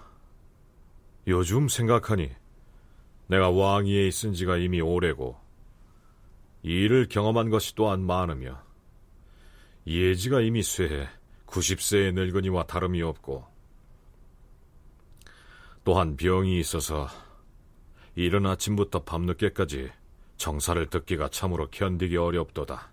요즘 1.27 1.69
생각하니 1.69 2.31
내가 3.29 3.51
왕위에 3.51 4.07
있은 4.07 4.35
지가 4.35 4.57
이미 4.57 4.81
오래고 4.81 5.37
이 6.63 6.69
일을 6.69 7.09
경험한 7.09 7.51
것이 7.51 7.75
또한 7.75 8.03
많으며 8.03 8.63
예지가 9.87 10.41
이미 10.41 10.63
쇠해 10.63 11.09
90세의 11.47 12.15
늙은이와 12.15 12.65
다름이 12.65 13.03
없고 13.03 13.47
또한 15.85 16.17
병이 16.17 16.59
있어서 16.59 17.09
이른 18.17 18.47
아침부터 18.47 19.05
밤늦게까지 19.05 19.93
정사를 20.37 20.85
듣기가 20.89 21.29
참으로 21.29 21.69
견디기 21.71 22.17
어렵도다. 22.17 22.91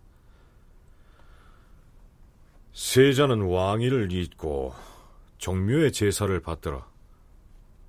세자는 2.73 3.41
왕위를 3.41 4.11
잇고 4.11 4.73
종묘의 5.37 5.91
제사를 5.91 6.39
받들어 6.41 6.85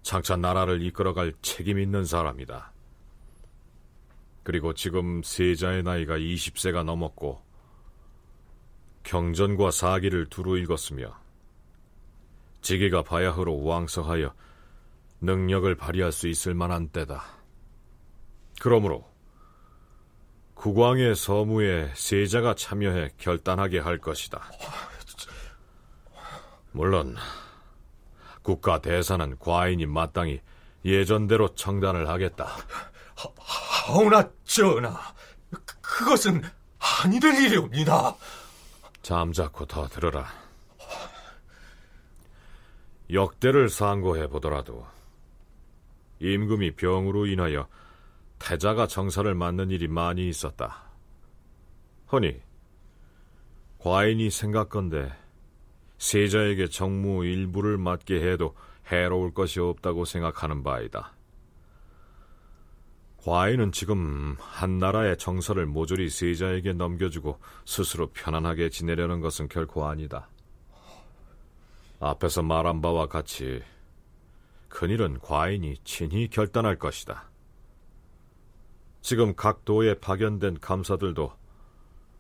장차 0.05 0.37
나라를 0.37 0.83
이끌어갈 0.83 1.33
책임 1.41 1.79
있는 1.79 2.05
사람이다. 2.05 2.73
그리고 4.43 4.75
지금 4.75 5.23
세자의 5.25 5.83
나이가 5.83 6.19
20세가 6.19 6.85
넘었고 6.85 7.43
경전과 9.03 9.71
사기를 9.71 10.27
두루 10.27 10.59
읽었으며 10.59 11.19
지기가 12.61 13.03
바야흐로 13.03 13.65
왕성하여 13.65 14.35
능력을 15.23 15.75
발휘할 15.75 16.13
수 16.13 16.29
있을 16.29 16.53
만한 16.53 16.89
때다. 16.89 17.25
그러므로 18.61 19.11
국왕의 20.53 21.15
서무에 21.15 21.93
세자가 21.95 22.55
참여해 22.57 23.13
결단하게 23.17 23.79
할 23.79 23.99
것이다. 23.99 24.43
물론 26.73 27.17
국가 28.45 28.79
대사는 28.79 29.39
과인이 29.39 29.87
마땅히 29.87 30.41
예전대로 30.85 31.55
청단을 31.55 32.09
하겠다. 32.11 32.47
하오나 33.39 34.31
전하, 34.45 35.01
그것은 35.81 36.43
아니 36.79 37.19
될 37.19 37.35
일이옵니다. 37.43 38.15
잠자코 39.01 39.65
더 39.65 39.89
들어라. 39.89 40.27
역대를 43.11 43.71
상고해 43.71 44.29
보더라도 44.29 44.87
임금이 46.21 46.73
병으로 46.77 47.27
인하여 47.27 47.67
태자가 48.39 48.87
정사를 48.87 49.35
맡는 49.35 49.71
일이 49.71 49.89
많이 49.89 50.29
있었다. 50.29 50.83
허니 52.13 52.43
과인이 53.79 54.29
생각건대 54.31 55.13
세자에게 56.05 56.69
정무 56.69 57.25
일부를 57.25 57.79
맡게 57.79 58.21
해도 58.21 58.55
해로울 58.93 59.33
것이 59.33 59.59
없다고 59.59 60.05
생각하는 60.05 60.63
바이다. 60.63 61.15
과인은 63.23 63.73
지금 63.73 64.37
한 64.39 64.77
나라의 64.77 65.17
정서를 65.17 65.65
모조리 65.65 66.11
세자에게 66.11 66.75
넘겨주고 66.75 67.41
스스로 67.65 68.09
편안하게 68.09 68.69
지내려는 68.69 69.23
것은 69.23 69.49
결코 69.49 69.87
아니다. 69.87 70.29
앞에서 72.01 72.43
말한 72.43 72.83
바와 72.83 73.07
같이 73.07 73.63
큰일은 74.69 75.21
과인이 75.21 75.79
친히 75.85 76.29
결단할 76.29 76.77
것이다. 76.77 77.31
지금 79.01 79.35
각 79.35 79.65
도에 79.65 79.95
파견된 79.95 80.59
감사들도 80.61 81.33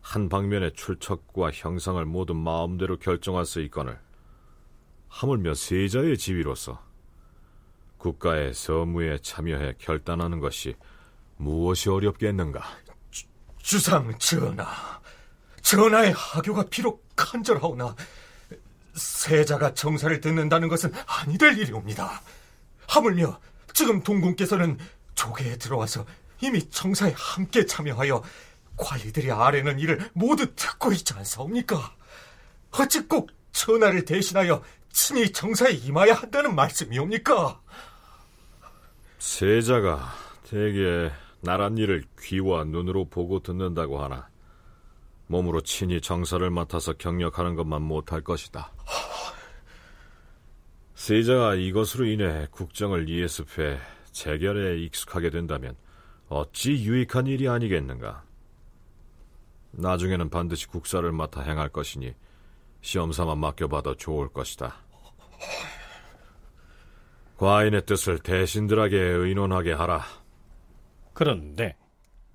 한 0.05 0.29
방면의 0.29 0.75
출척과 0.75 1.51
형상을 1.51 2.05
모두 2.05 2.35
마음대로 2.35 2.99
결정할 2.99 3.47
수 3.47 3.63
있거늘 3.63 3.99
하물며 5.09 5.55
세자의 5.55 6.19
지위로서 6.19 6.79
국가의 7.97 8.53
서무에 8.53 9.19
참여해 9.23 9.77
결단하는 9.79 10.41
것이 10.41 10.77
무엇이 11.39 11.89
어렵겠는가? 11.89 12.63
주, 13.11 13.25
주상 13.57 14.17
전하, 14.19 14.67
전하의 15.63 16.13
하교가 16.13 16.67
비록 16.69 17.09
간절하오나 17.17 17.97
세자가 18.93 19.73
정사를 19.73 20.21
듣는다는 20.21 20.69
것은 20.69 20.93
아니 21.07 21.39
될 21.39 21.57
일이옵니다. 21.59 22.21
하물며 22.89 23.41
지금 23.73 24.03
동궁께서는 24.03 24.79
조계에 25.15 25.57
들어와서 25.57 26.05
이미 26.43 26.69
정사에 26.69 27.15
함께 27.17 27.65
참여하여 27.65 28.23
관리들이 28.77 29.31
아래는 29.31 29.79
일을 29.79 30.11
모두 30.13 30.55
듣고 30.55 30.93
있지 30.93 31.15
않사옵니까? 31.15 31.95
어찌 32.73 33.07
꼭 33.07 33.31
전하를 33.53 34.05
대신하여 34.05 34.63
친히 34.91 35.33
정사에 35.33 35.73
임해야 35.73 36.15
한다는 36.15 36.55
말씀이옵니까? 36.55 37.61
세자가 39.19 40.13
대개 40.49 41.11
나란 41.41 41.79
일을 41.79 42.05
귀와 42.21 42.65
눈으로 42.65 43.07
보고 43.07 43.41
듣는다고 43.41 44.03
하나 44.03 44.29
몸으로 45.27 45.61
친히 45.63 46.01
정사를 46.01 46.49
맡아서 46.51 46.93
경력하는 46.93 47.55
것만 47.55 47.83
못할 47.83 48.21
것이다. 48.23 48.73
세자가 50.95 51.55
이것으로 51.57 52.07
인해 52.07 52.47
국정을 52.51 53.09
이해습해 53.09 53.79
재결에 54.13 54.79
익숙하게 54.79 55.31
된다면 55.31 55.77
어찌 56.29 56.73
유익한 56.73 57.27
일이 57.27 57.49
아니겠는가? 57.49 58.23
나중에는 59.77 60.31
반드시 60.31 60.67
국사를 60.67 61.11
맡아 61.13 61.43
행할 61.43 61.69
것이니 61.69 62.15
시험삼아 62.81 63.35
맡겨봐도 63.35 63.97
좋을 63.97 64.29
것이다. 64.29 64.77
과인의 67.37 67.85
뜻을 67.87 68.19
대신들에게 68.21 68.97
의논하게 68.97 69.73
하라. 69.73 70.05
그런데 71.13 71.77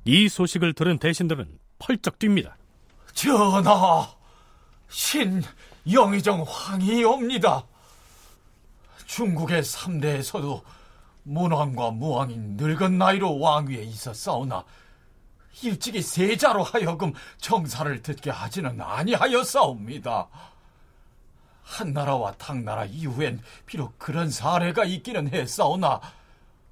이 0.05 0.27
소식을 0.27 0.73
들은 0.73 0.97
대신들은 0.97 1.57
펄쩍 1.79 2.19
뜁니다. 2.19 2.53
전하, 3.13 4.07
신 4.89 5.41
영의정 5.89 6.43
황이옵니다. 6.47 7.65
중국의 9.05 9.63
3대에서도 9.63 10.61
문왕과 11.23 11.91
무왕이 11.91 12.37
늙은 12.37 12.97
나이로 12.97 13.39
왕위에 13.39 13.83
있었사오나 13.83 14.63
일찍이 15.61 16.01
세자로 16.01 16.63
하여금 16.63 17.13
정사를 17.37 18.01
듣게 18.01 18.29
하지는 18.29 18.79
아니하였사옵니다. 18.79 20.27
한나라와 21.63 22.33
당나라 22.33 22.85
이후엔 22.85 23.41
비록 23.65 23.97
그런 23.99 24.31
사례가 24.31 24.85
있기는 24.85 25.31
했사오나 25.33 26.01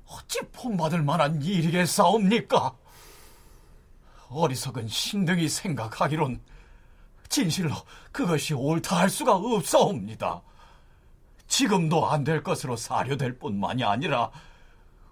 어찌 0.07 0.39
본받을 0.53 1.03
만한 1.03 1.41
일이겠사옵니까? 1.41 2.75
어리석은 4.29 4.87
신등이 4.87 5.47
생각하기론 5.49 6.41
진실로 7.29 7.75
그것이 8.11 8.53
옳다 8.53 8.97
할 8.97 9.09
수가 9.09 9.35
없사옵니다. 9.35 10.41
지금도 11.47 12.09
안 12.09 12.23
될 12.23 12.43
것으로 12.43 12.75
사료될 12.75 13.37
뿐만이 13.39 13.83
아니라 13.83 14.31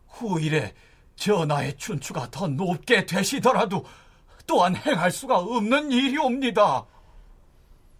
후일에 0.08 0.74
전하의 1.16 1.78
춘추가 1.78 2.30
더 2.30 2.48
높게 2.48 3.06
되시더라도 3.06 3.86
또한 4.48 4.76
행할 4.76 5.12
수가 5.12 5.40
없는 5.40 5.92
일이옵니다. 5.92 6.86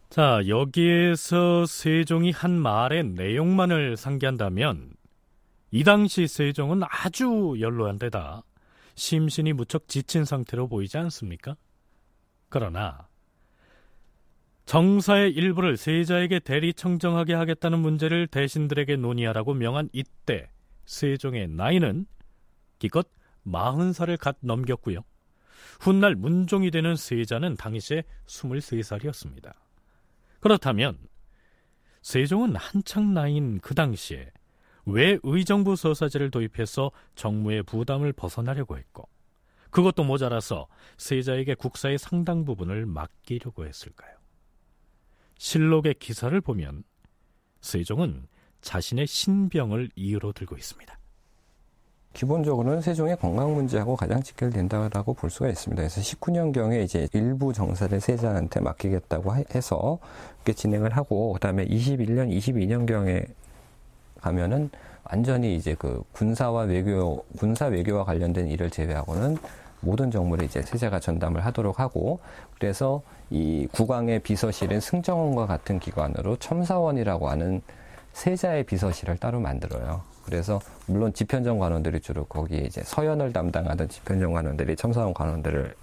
자, 0.10 0.42
여기에서 0.48 1.66
세종이 1.66 2.32
한 2.32 2.52
말의 2.52 3.04
내용만을 3.04 3.98
상기한다면 3.98 4.92
이 5.72 5.84
당시 5.84 6.28
세종은 6.28 6.82
아주 6.88 7.56
연로한 7.60 8.00
데다 8.00 8.44
심신이 8.94 9.54
무척 9.54 9.88
지친 9.88 10.24
상태로 10.24 10.68
보이지 10.68 10.98
않습니까? 10.98 11.56
그러나 12.50 13.08
정사의 14.66 15.32
일부를 15.32 15.78
세자에게 15.78 16.40
대리 16.40 16.74
청정하게 16.74 17.34
하겠다는 17.34 17.80
문제를 17.80 18.28
대신들에게 18.28 18.96
논의하라고 18.96 19.54
명한 19.54 19.90
이때 19.92 20.50
세종의 20.86 21.50
나이는 21.50 22.06
기껏 22.86 23.08
40살을 23.48 24.20
갓 24.20 24.38
넘겼고요. 24.42 25.04
훗날 25.80 26.14
문종이 26.14 26.70
되는 26.70 26.96
세자는 26.96 27.56
당시에 27.56 28.04
23살이었습니다. 28.28 29.54
그렇다면 30.40 31.00
세종은 32.04 32.56
한창 32.56 33.16
나이인 33.16 33.60
그 33.60 33.74
당시에 33.74 34.30
왜 34.86 35.18
의정부 35.24 35.76
서사제를 35.76 36.30
도입해서 36.30 36.92
정무의 37.16 37.64
부담을 37.64 38.14
벗어나려고 38.14 38.78
했고 38.78 39.10
그것도 39.72 40.04
모자라서 40.04 40.68
세자에게 40.98 41.56
국사의 41.56 41.98
상당 41.98 42.46
부분을 42.46 42.86
맡기려고 42.86 43.66
했을까요? 43.66 44.16
실록의 45.40 45.96
기사를 45.96 46.40
보면 46.40 46.84
세종은 47.62 48.28
자신의 48.62 49.08
신병을 49.08 49.90
이유로 49.96 50.34
들고 50.34 50.56
있습니다. 50.56 51.00
기본적으로는 52.16 52.82
세종의 52.82 53.18
건강 53.18 53.54
문제하고 53.54 53.98
가장 53.98 54.24
직결된다고 54.24 55.14
볼 55.14 55.30
수가 55.30 55.50
있습니다. 55.50 55.82
그래서 55.82 56.00
19년경에 56.00 56.82
이제 56.82 57.10
일부 57.12 57.52
정사를 57.52 58.00
세자한테 58.00 58.62
맡기겠다고 58.62 59.36
해서 59.54 60.00
이렇게 60.38 60.54
진행을 60.54 60.96
하고 60.96 61.34
그 61.34 61.40
다음에 61.42 61.66
21년, 61.66 62.32
22년경에 62.32 63.28
가면은 64.22 64.70
완전히 65.04 65.56
이제 65.56 65.76
그 65.78 66.04
군사와 66.14 66.64
외교, 66.64 67.26
군사 67.38 67.66
외교와 67.66 68.06
관련된 68.06 68.48
일을 68.48 68.70
제외하고는 68.70 69.38
모든 69.82 70.10
정무를 70.10 70.46
이제 70.46 70.62
세자가 70.62 71.02
전담을 71.02 71.46
하도록 71.46 71.80
하고 71.80 72.20
그래서 72.58 73.02
이 73.30 73.68
국왕의 73.74 74.20
비서실은 74.20 74.80
승정원과 74.80 75.48
같은 75.48 75.80
기관으로 75.80 76.38
첨사원이라고 76.38 77.30
하는 77.30 77.62
세자의 78.14 78.64
비서실을 78.64 79.18
따로 79.18 79.42
만들어요. 79.42 80.15
그래서 80.26 80.60
물론 80.88 81.14
집현정 81.14 81.60
관원들이 81.60 82.00
주로 82.00 82.26
거기에 82.26 82.62
이제 82.62 82.82
서연을 82.84 83.32
담당하던 83.32 83.88
집현정 83.88 84.34
관원들이 84.34 84.76
첨사원 84.76 85.14
관원들을 85.14 85.76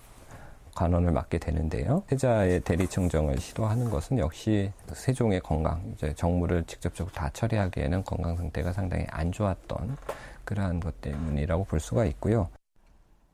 관원을 0.74 1.12
맡게 1.12 1.38
되는데요. 1.38 2.02
세자의 2.09 2.61
대리청정을 2.61 3.38
시도하는 3.38 3.90
것은 3.90 4.18
역시 4.18 4.72
세종의 4.92 5.40
건강, 5.40 5.83
이제 5.94 6.14
정무를 6.14 6.64
직접적으로 6.64 7.12
다 7.14 7.31
처리하기에는 7.31 8.05
건강 8.05 8.37
상태가 8.37 8.72
상당히 8.72 9.05
안 9.11 9.31
좋았던 9.31 9.96
그러한 10.44 10.81
것 10.81 11.00
때문이라고 11.00 11.64
볼 11.64 11.78
수가 11.78 12.07
있고요. 12.07 12.48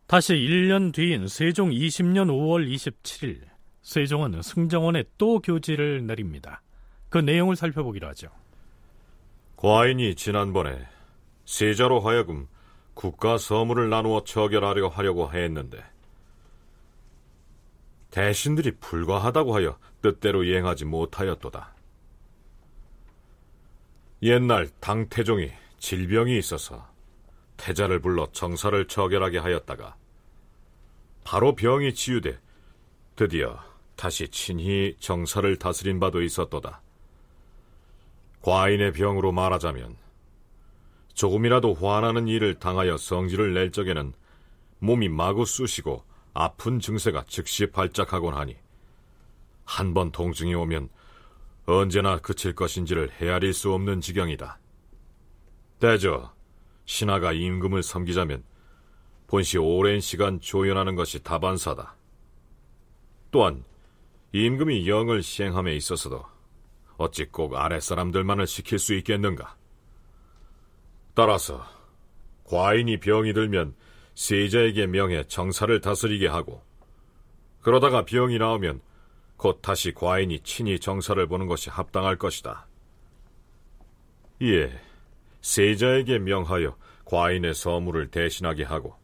다시 0.07 0.35
1년 0.35 0.93
뒤인 0.93 1.29
세종 1.29 1.71
20년 1.71 2.29
5월 2.29 2.69
27일, 2.75 3.43
세종은 3.83 4.43
승정원에 4.43 5.05
또 5.17 5.41
교지를 5.41 6.07
내립니다. 6.07 6.63
그 7.09 7.19
내용을 7.19 7.57
살펴보기로 7.57 8.09
하죠. 8.09 8.29
과인이 9.57 10.15
지난번에 10.15 10.79
세자로 11.49 12.01
하여금 12.01 12.47
국가 12.93 13.39
서무를 13.39 13.89
나누어 13.89 14.23
처결하려 14.23 14.89
하려고 14.89 15.33
했는데 15.33 15.83
대신들이 18.11 18.73
불과하다고 18.73 19.57
하여 19.57 19.79
뜻대로 20.03 20.45
이행하지 20.45 20.85
못하였도다. 20.85 21.75
옛날 24.25 24.69
당태종이 24.81 25.51
질병이 25.79 26.37
있어서 26.37 26.87
태자를 27.57 28.01
불러 28.01 28.31
정사를 28.31 28.87
처결하게 28.87 29.39
하였다가 29.39 29.97
바로 31.25 31.55
병이 31.55 31.95
치유돼 31.95 32.39
드디어 33.17 33.59
다시 33.97 34.29
친히 34.29 34.95
정사를 35.01 35.57
다스린 35.57 35.99
바도 35.99 36.21
있었도다. 36.21 36.83
과인의 38.43 38.93
병으로 38.93 39.33
말하자면 39.33 40.08
조금이라도 41.19 41.75
화나는 41.75 42.29
일을 42.29 42.61
당하여 42.61 42.97
성질을 42.97 43.53
낼 43.53 43.73
적에는 43.73 44.13
몸이 44.79 45.09
마구 45.09 45.45
쑤시고 45.45 46.05
아픈 46.33 46.79
증세가 46.79 47.25
즉시 47.27 47.67
발작하곤 47.67 48.35
하니 48.35 48.57
한 49.65 49.95
번 49.95 50.13
통증이 50.13 50.55
오면 50.55 50.89
언제나 51.67 52.19
그칠 52.19 52.55
것인지를 52.55 53.11
헤아릴 53.21 53.53
수 53.53 53.73
없는 53.73 54.01
지경이다. 54.01 54.61
대저 55.81 56.33
신하가 56.85 57.33
임금을 57.33 57.83
섬기자면 57.83 58.45
본시 59.27 59.59
오랜 59.59 60.01
시간 60.01 60.41
조연하는 60.41 60.95
것이 60.95 61.25
다반사다. 61.25 61.97
또한 63.33 63.65
임금이 64.33 64.89
영을 64.89 65.25
시행함에 65.25 65.75
있어서도 65.75 66.25
어찌 66.97 67.25
꼭 67.25 67.57
아랫사람들만을 67.57 68.47
시킬 68.47 68.79
수 68.79 68.95
있겠는가? 68.95 69.58
따라서 71.19 71.67
과인이 72.45 73.01
병이 73.01 73.33
들면 73.33 73.75
세자에게 74.15 74.87
명해 74.87 75.25
정사를 75.25 75.81
다스리게 75.81 76.29
하고 76.29 76.63
그러다가 77.61 78.05
병이 78.05 78.39
나오면 78.39 78.81
곧 79.37 79.61
다시 79.61 79.93
과인이 79.93 80.39
친히 80.45 80.79
정사를 80.79 81.27
보는 81.27 81.49
것이 81.49 81.71
합당할 81.71 82.19
것이다. 82.19 82.69
이에 84.41 84.71
세자에게 85.43 86.21
명하여 86.21 86.77
과인의 87.05 87.53
서무를 87.53 88.13
대신하게 88.13 88.63
하고 88.63 88.95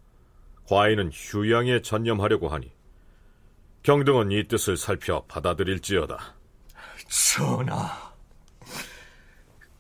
과인은 0.69 1.11
휴양에 1.13 1.83
전념하려고 1.83 2.47
하니 2.47 2.71
경등은 3.83 4.31
이 4.31 4.47
뜻을 4.47 4.77
살펴 4.77 5.25
받아들일지어다. 5.25 6.37
전하, 7.09 8.15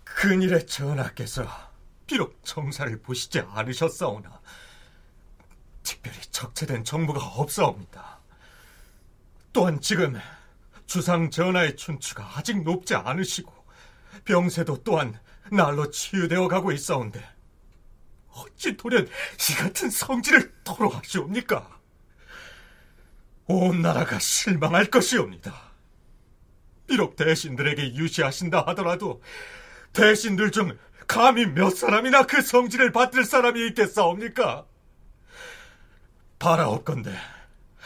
근일에 0.02 0.66
전하께서 0.66 1.73
비록 2.06 2.44
정사를 2.44 3.00
보시지 3.00 3.40
않으셨사오나 3.40 4.40
특별히 5.82 6.18
적체된 6.30 6.84
정부가 6.84 7.20
없사옵니다. 7.20 8.18
또한 9.52 9.80
지금 9.80 10.18
주상 10.86 11.30
전하의 11.30 11.76
춘추가 11.76 12.28
아직 12.36 12.62
높지 12.62 12.94
않으시고 12.94 13.52
병세도 14.24 14.82
또한 14.82 15.18
날로 15.50 15.90
치유되어 15.90 16.48
가고 16.48 16.72
있사온데 16.72 17.22
어찌 18.30 18.76
돌연 18.76 19.06
이 19.06 19.54
같은 19.54 19.90
성질을 19.90 20.52
토로하시옵니까? 20.64 21.78
온 23.46 23.82
나라가 23.82 24.18
실망할 24.18 24.86
것이옵니다. 24.86 25.54
비록 26.86 27.16
대신들에게 27.16 27.94
유시하신다 27.94 28.64
하더라도 28.68 29.22
대신들 29.92 30.50
중 30.50 30.76
감히 31.06 31.46
몇 31.46 31.70
사람이나 31.70 32.24
그 32.24 32.42
성질을 32.42 32.92
받들 32.92 33.24
사람이 33.24 33.66
있겠사옵니까? 33.68 34.66
바라옵건대 36.38 37.10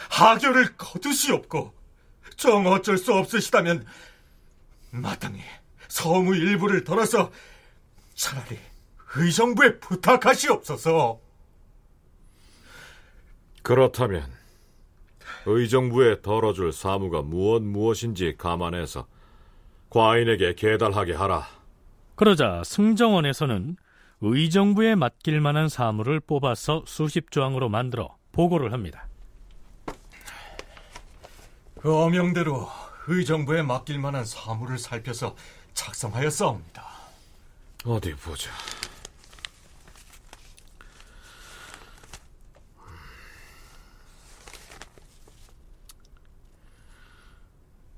하교를 0.09 0.75
거두시옵고 0.77 1.73
정 2.35 2.67
어쩔 2.67 2.97
수 2.97 3.13
없으시다면 3.13 3.85
마땅히 4.91 5.41
서무 5.87 6.35
일부를 6.35 6.83
덜어서 6.83 7.31
차라리 8.15 8.59
의정부에 9.15 9.79
부탁하시옵소서. 9.79 11.19
그렇다면 13.63 14.31
의정부에 15.45 16.21
덜어줄 16.21 16.73
사무가 16.73 17.21
무엇 17.21 17.61
무엇인지 17.61 18.35
감안해서 18.37 19.07
과인에게 19.89 20.55
계달하게 20.55 21.13
하라. 21.13 21.58
그러자 22.19 22.63
승정원에서는 22.65 23.77
의정부에 24.19 24.95
맡길 24.95 25.39
만한 25.39 25.69
사무를 25.69 26.19
뽑아서 26.19 26.83
수십 26.85 27.31
조항으로 27.31 27.69
만들어 27.69 28.17
보고를 28.33 28.73
합니다. 28.73 29.07
어명대로 31.81 32.67
의정부에 33.07 33.61
맡길 33.61 33.99
만한 33.99 34.25
사무를 34.25 34.77
살펴서 34.77 35.33
작성하였사옵니다. 35.73 36.83
어디 37.85 38.13
보자. 38.15 38.51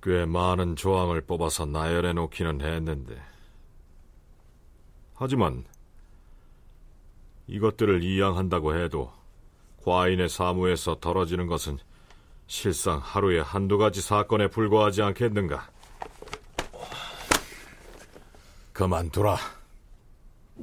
꽤 0.03 0.25
많은 0.25 0.75
조항을 0.75 1.21
뽑아서 1.21 1.65
나열해 1.65 2.13
놓기는 2.13 2.62
했는데 2.62 3.31
하지만 5.21 5.63
이것들을 7.45 8.01
이양한다고 8.01 8.75
해도 8.75 9.12
과인의 9.84 10.29
사무에서 10.29 10.95
덜어지는 10.99 11.45
것은 11.45 11.77
실상 12.47 12.97
하루에 12.97 13.39
한두 13.39 13.77
가지 13.77 14.01
사건에 14.01 14.47
불과하지 14.47 15.03
않겠는가? 15.03 15.69
그만두라. 18.73 19.38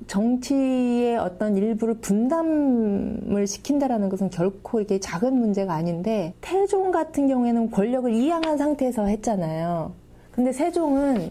정치의 0.09 1.19
어떤 1.19 1.57
일부를 1.57 2.01
분담을 2.01 3.47
시킨다라는 3.47 4.09
것은 4.09 4.29
결코 4.31 4.81
이게 4.81 4.99
작은 4.99 5.39
문제가 5.39 5.75
아닌데 5.75 6.35
태종 6.41 6.91
같은 6.91 7.29
경우에는 7.29 7.71
권력을 7.71 8.13
이양한 8.13 8.59
상태에서 8.59 9.07
했잖아요. 9.07 9.95
근데 10.33 10.53
세종은 10.53 11.31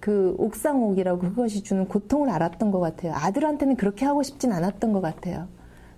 그 0.00 0.34
옥상옥이라고 0.38 1.20
그것이 1.20 1.62
주는 1.62 1.86
고통을 1.86 2.30
알았던 2.30 2.70
것 2.70 2.80
같아요. 2.80 3.12
아들한테는 3.14 3.76
그렇게 3.76 4.04
하고 4.04 4.22
싶진 4.22 4.52
않았던 4.52 4.92
것 4.92 5.00
같아요. 5.00 5.48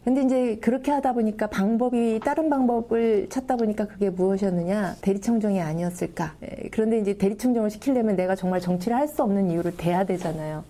근데 0.05 0.23
이제 0.23 0.57
그렇게 0.63 0.91
하다 0.91 1.13
보니까 1.13 1.49
방법이 1.49 2.21
다른 2.25 2.49
방법을 2.49 3.29
찾다 3.29 3.57
보니까 3.57 3.87
그게 3.87 4.09
무엇이었느냐 4.09 4.95
대리청정이 5.03 5.61
아니었을까. 5.61 6.35
예, 6.43 6.69
그런데 6.71 6.99
이제 6.99 7.19
대리청정을 7.19 7.69
시키려면 7.69 8.17
내가 8.17 8.35
정말 8.35 8.61
정치를 8.61 8.97
할 8.97 9.09
수 9.09 9.23
없는 9.23 9.51
이유를 9.51 9.77
대야 9.77 10.05
되잖아요. 10.05 10.65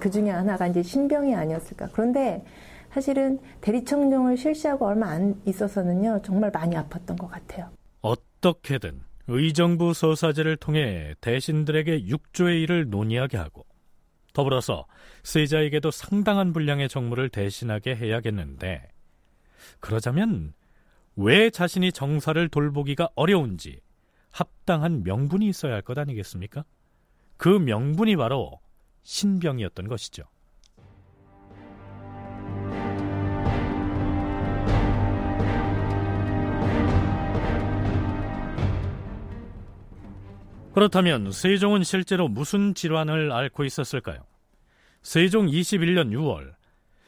그 0.00 0.10
중에 0.10 0.30
하나가 0.30 0.66
이제 0.66 0.82
신병이 0.82 1.34
아니었을까. 1.34 1.90
그런데 1.92 2.42
사실은 2.92 3.38
대리청정을 3.60 4.36
실시하고 4.36 4.86
얼마 4.86 5.08
안 5.10 5.40
있어서는요 5.44 6.20
정말 6.24 6.50
많이 6.50 6.74
아팠던 6.74 7.18
것 7.18 7.30
같아요. 7.30 7.68
어떻게든 8.00 9.00
의정부 9.28 9.94
소사제를 9.94 10.56
통해 10.56 11.14
대신들에게 11.20 12.06
육조의 12.06 12.62
일을 12.62 12.90
논의하게 12.90 13.36
하고 13.36 13.66
더불어서 14.32 14.86
세자에게도 15.22 15.90
상당한 15.90 16.52
분량의 16.52 16.88
정무를 16.88 17.28
대신하게 17.28 17.94
해야겠는데 17.96 18.88
그러자면 19.80 20.54
왜 21.16 21.50
자신이 21.50 21.92
정사를 21.92 22.48
돌보기가 22.48 23.10
어려운지 23.14 23.80
합당한 24.30 25.02
명분이 25.04 25.46
있어야 25.48 25.74
할 25.74 25.82
것 25.82 25.98
아니겠습니까? 25.98 26.64
그 27.36 27.48
명분이 27.48 28.16
바로 28.16 28.60
신병이었던 29.02 29.88
것이죠. 29.88 30.24
그렇다면 40.74 41.32
세종은 41.32 41.84
실제로 41.84 42.28
무슨 42.28 42.74
질환을 42.74 43.30
앓고 43.30 43.64
있었을까요? 43.64 44.24
세종 45.02 45.46
21년 45.46 46.10
6월 46.12 46.54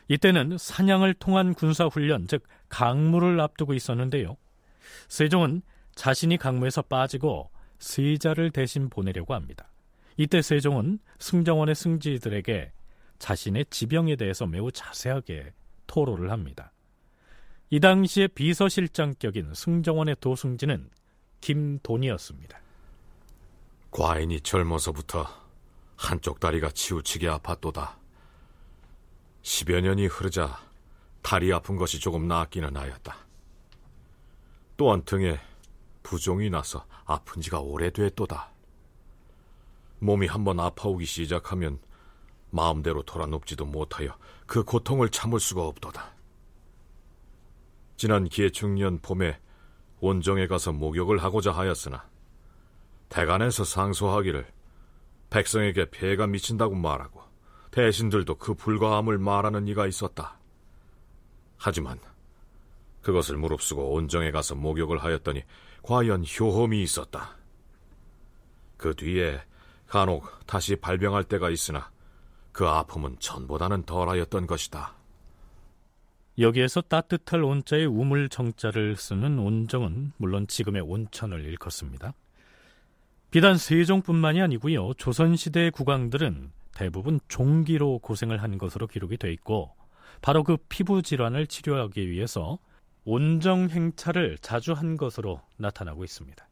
이때는 0.08 0.58
사냥을 0.58 1.14
통한 1.14 1.54
군사훈련 1.54 2.26
즉 2.26 2.42
강무를 2.68 3.40
앞두고 3.40 3.72
있었는데요. 3.72 4.36
세종은 5.08 5.62
자신이 5.94 6.36
강무에서 6.36 6.82
빠지고 6.82 7.50
세자를 7.78 8.50
대신 8.50 8.90
보내려고 8.90 9.34
합니다. 9.34 9.70
이때 10.16 10.42
세종은 10.42 10.98
승정원의 11.18 11.74
승지들에게 11.74 12.72
자신의 13.18 13.66
지병에 13.70 14.16
대해서 14.16 14.46
매우 14.46 14.70
자세하게 14.70 15.52
토로를 15.86 16.30
합니다. 16.30 16.72
이 17.70 17.80
당시에 17.80 18.28
비서실장격인 18.28 19.54
승정원의 19.54 20.16
도승지는 20.20 20.90
김돈이었습니다. 21.40 22.63
과인이 23.94 24.40
젊어서부터 24.40 25.24
한쪽 25.96 26.40
다리가 26.40 26.72
치우치게 26.72 27.28
아팠도다. 27.28 27.94
10여 29.44 29.82
년이 29.82 30.06
흐르자 30.06 30.58
다리 31.22 31.52
아픈 31.52 31.76
것이 31.76 32.00
조금 32.00 32.26
나았기는 32.26 32.76
하였다. 32.76 33.16
또한 34.76 35.04
등에 35.04 35.38
부종이 36.02 36.50
나서 36.50 36.84
아픈 37.04 37.40
지가 37.40 37.60
오래됐도다. 37.60 38.50
몸이 40.00 40.26
한번 40.26 40.58
아파오기 40.58 41.04
시작하면 41.06 41.78
마음대로 42.50 43.04
돌아눕지도 43.04 43.64
못하여 43.64 44.18
그 44.48 44.64
고통을 44.64 45.10
참을 45.10 45.38
수가 45.38 45.62
없도다. 45.62 46.12
지난 47.96 48.24
기해충년 48.24 48.98
봄에 49.02 49.38
원정에 50.00 50.48
가서 50.48 50.72
목욕을 50.72 51.22
하고자 51.22 51.52
하였으나 51.52 52.12
대간에서 53.14 53.62
상소하기를 53.62 54.44
백성에게 55.30 55.88
폐가 55.90 56.26
미친다고 56.26 56.74
말하고 56.74 57.22
대신들도 57.70 58.38
그 58.38 58.54
불과함을 58.54 59.18
말하는 59.18 59.68
이가 59.68 59.86
있었다. 59.86 60.36
하지만 61.56 62.00
그것을 63.02 63.36
무릅쓰고 63.36 63.92
온정에 63.92 64.32
가서 64.32 64.56
목욕을 64.56 64.98
하였더니 64.98 65.44
과연 65.84 66.24
효험이 66.24 66.82
있었다. 66.82 67.36
그 68.76 68.96
뒤에 68.96 69.40
간혹 69.86 70.28
다시 70.46 70.74
발병할 70.74 71.22
때가 71.22 71.50
있으나 71.50 71.92
그 72.50 72.66
아픔은 72.66 73.20
전보다는 73.20 73.84
덜하였던 73.84 74.48
것이다. 74.48 74.92
여기에서 76.40 76.80
따뜻할 76.80 77.44
온자의 77.44 77.86
우물 77.86 78.28
정자를 78.28 78.96
쓰는 78.96 79.38
온정은 79.38 80.12
물론 80.16 80.48
지금의 80.48 80.82
온천을 80.82 81.44
일컫습니다. 81.44 82.12
비단 83.34 83.58
세종뿐만이 83.58 84.40
아니고요. 84.40 84.94
조선시대의 84.94 85.72
국왕들은 85.72 86.52
대부분 86.72 87.18
종기로 87.26 87.98
고생을 87.98 88.40
한 88.40 88.58
것으로 88.58 88.86
기록이 88.86 89.16
돼 89.16 89.32
있고 89.32 89.72
바로 90.22 90.44
그 90.44 90.56
피부 90.68 91.02
질환을 91.02 91.48
치료하기 91.48 92.08
위해서 92.08 92.60
온정 93.04 93.70
행차를 93.70 94.38
자주 94.40 94.72
한 94.72 94.96
것으로 94.96 95.40
나타나고 95.56 96.04
있습니다. 96.04 96.46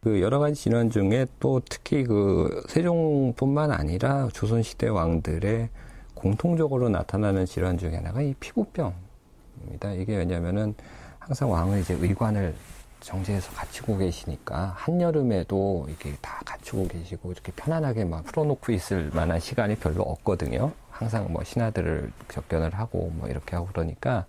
그 0.00 0.22
여러 0.22 0.38
가지 0.38 0.54
질환 0.54 0.88
중에 0.88 1.26
또 1.38 1.60
특히 1.68 2.04
그 2.04 2.62
세종뿐만 2.70 3.70
아니라 3.70 4.28
조선시대 4.28 4.88
왕들의 4.88 5.68
공통적으로 6.14 6.88
나타나는 6.88 7.44
질환 7.44 7.76
중에 7.76 7.96
하나가 7.96 8.22
이 8.22 8.32
피부병입니다. 8.40 9.92
이게 9.98 10.16
왜냐면은 10.16 10.74
항상 11.18 11.50
왕은 11.50 11.82
이제 11.82 11.92
의관을 12.00 12.54
정제해서 13.02 13.52
갖추고 13.52 13.98
계시니까 13.98 14.74
한여름에도 14.76 15.86
이렇게 15.88 16.14
다 16.20 16.40
갖추고 16.44 16.88
계시고 16.88 17.32
이렇게 17.32 17.52
편안하게 17.52 18.04
막 18.04 18.24
풀어놓고 18.24 18.72
있을 18.72 19.10
만한 19.12 19.40
시간이 19.40 19.76
별로 19.76 20.02
없거든요. 20.02 20.72
항상 20.90 21.32
뭐 21.32 21.42
신하들을 21.42 22.12
접견을 22.28 22.74
하고 22.74 23.10
뭐 23.14 23.28
이렇게 23.28 23.56
하고 23.56 23.68
그러니까 23.72 24.24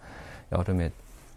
여름에 0.51 0.91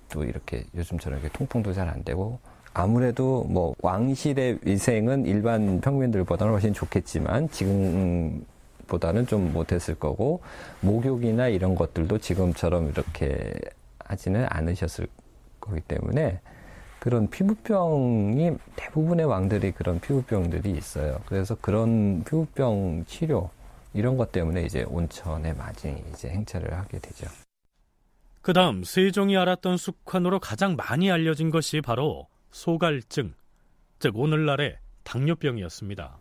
또 0.08 0.24
이렇게 0.24 0.64
요즘처럼 0.74 1.20
이렇게 1.20 1.36
통풍도 1.36 1.72
잘 1.72 1.88
안 1.88 2.02
되고 2.04 2.38
아무래도 2.72 3.44
뭐 3.44 3.74
왕실의 3.80 4.58
위생은 4.62 5.26
일반 5.26 5.80
평민들보다는 5.80 6.52
훨씬 6.52 6.74
좋겠지만 6.74 7.48
지금보다는 7.50 9.26
좀 9.26 9.52
못했을 9.52 9.94
거고 9.94 10.40
목욕이나 10.80 11.48
이런 11.48 11.74
것들도 11.74 12.18
지금처럼 12.18 12.88
이렇게 12.90 13.54
하지는 13.98 14.46
않으셨을 14.48 15.06
거기 15.60 15.80
때문에 15.80 16.40
그런 17.06 17.30
피부병이 17.30 18.56
대부분의 18.74 19.26
왕들이 19.26 19.70
그런 19.70 20.00
피부병들이 20.00 20.72
있어요. 20.72 21.20
그래서 21.26 21.54
그런 21.54 22.24
피부병 22.24 23.04
치료 23.06 23.48
이런 23.94 24.16
것 24.16 24.32
때문에 24.32 24.64
이제 24.64 24.82
온천에 24.82 25.52
많이 25.52 26.02
이제 26.10 26.28
행차를 26.28 26.76
하게 26.76 26.98
되죠. 26.98 27.28
그 28.42 28.52
다음 28.52 28.82
세종이 28.82 29.36
알았던 29.36 29.76
숙환으로 29.76 30.40
가장 30.40 30.74
많이 30.74 31.08
알려진 31.08 31.52
것이 31.52 31.80
바로 31.80 32.26
소갈증, 32.50 33.34
즉 34.00 34.16
오늘날의 34.16 34.76
당뇨병이었습니다. 35.04 36.18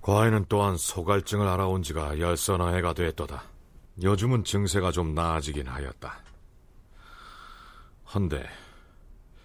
과인은 0.00 0.46
또한 0.48 0.76
소갈증을 0.76 1.46
알아온 1.46 1.84
지가 1.84 2.18
열서너 2.18 2.70
해가 2.74 2.92
됐도다. 2.94 3.44
요즘은 4.02 4.42
증세가 4.42 4.90
좀 4.90 5.14
나아지긴 5.14 5.68
하였다. 5.68 6.12
헌데 8.12 8.44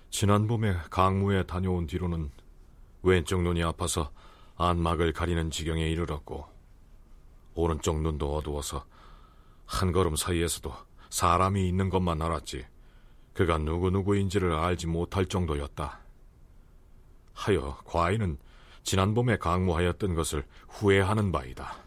지난 0.10 0.48
봄에 0.48 0.76
강무에 0.90 1.44
다녀온 1.44 1.86
뒤로는 1.88 2.32
왼쪽 3.04 3.42
눈이 3.44 3.64
아파서 3.64 4.12
안막을 4.56 5.14
가리는 5.14 5.52
지경에 5.52 5.88
이르렀고 5.90 6.46
오른쪽 7.54 8.02
눈도 8.02 8.36
어두워서 8.36 8.86
한 9.66 9.92
걸음 9.92 10.16
사이에서도 10.16 10.74
사람이 11.10 11.68
있는 11.68 11.90
것만 11.90 12.22
알았지 12.22 12.66
그가 13.34 13.58
누구누구인지를 13.60 14.54
알지 14.54 14.88
못할 14.88 15.26
정도였다. 15.26 16.00
하여 17.34 17.78
과인은 17.86 18.38
지난 18.84 19.14
봄에 19.14 19.38
강무하였던 19.38 20.16
것을 20.16 20.46
후회하는 20.68 21.32
바이다. 21.32 21.78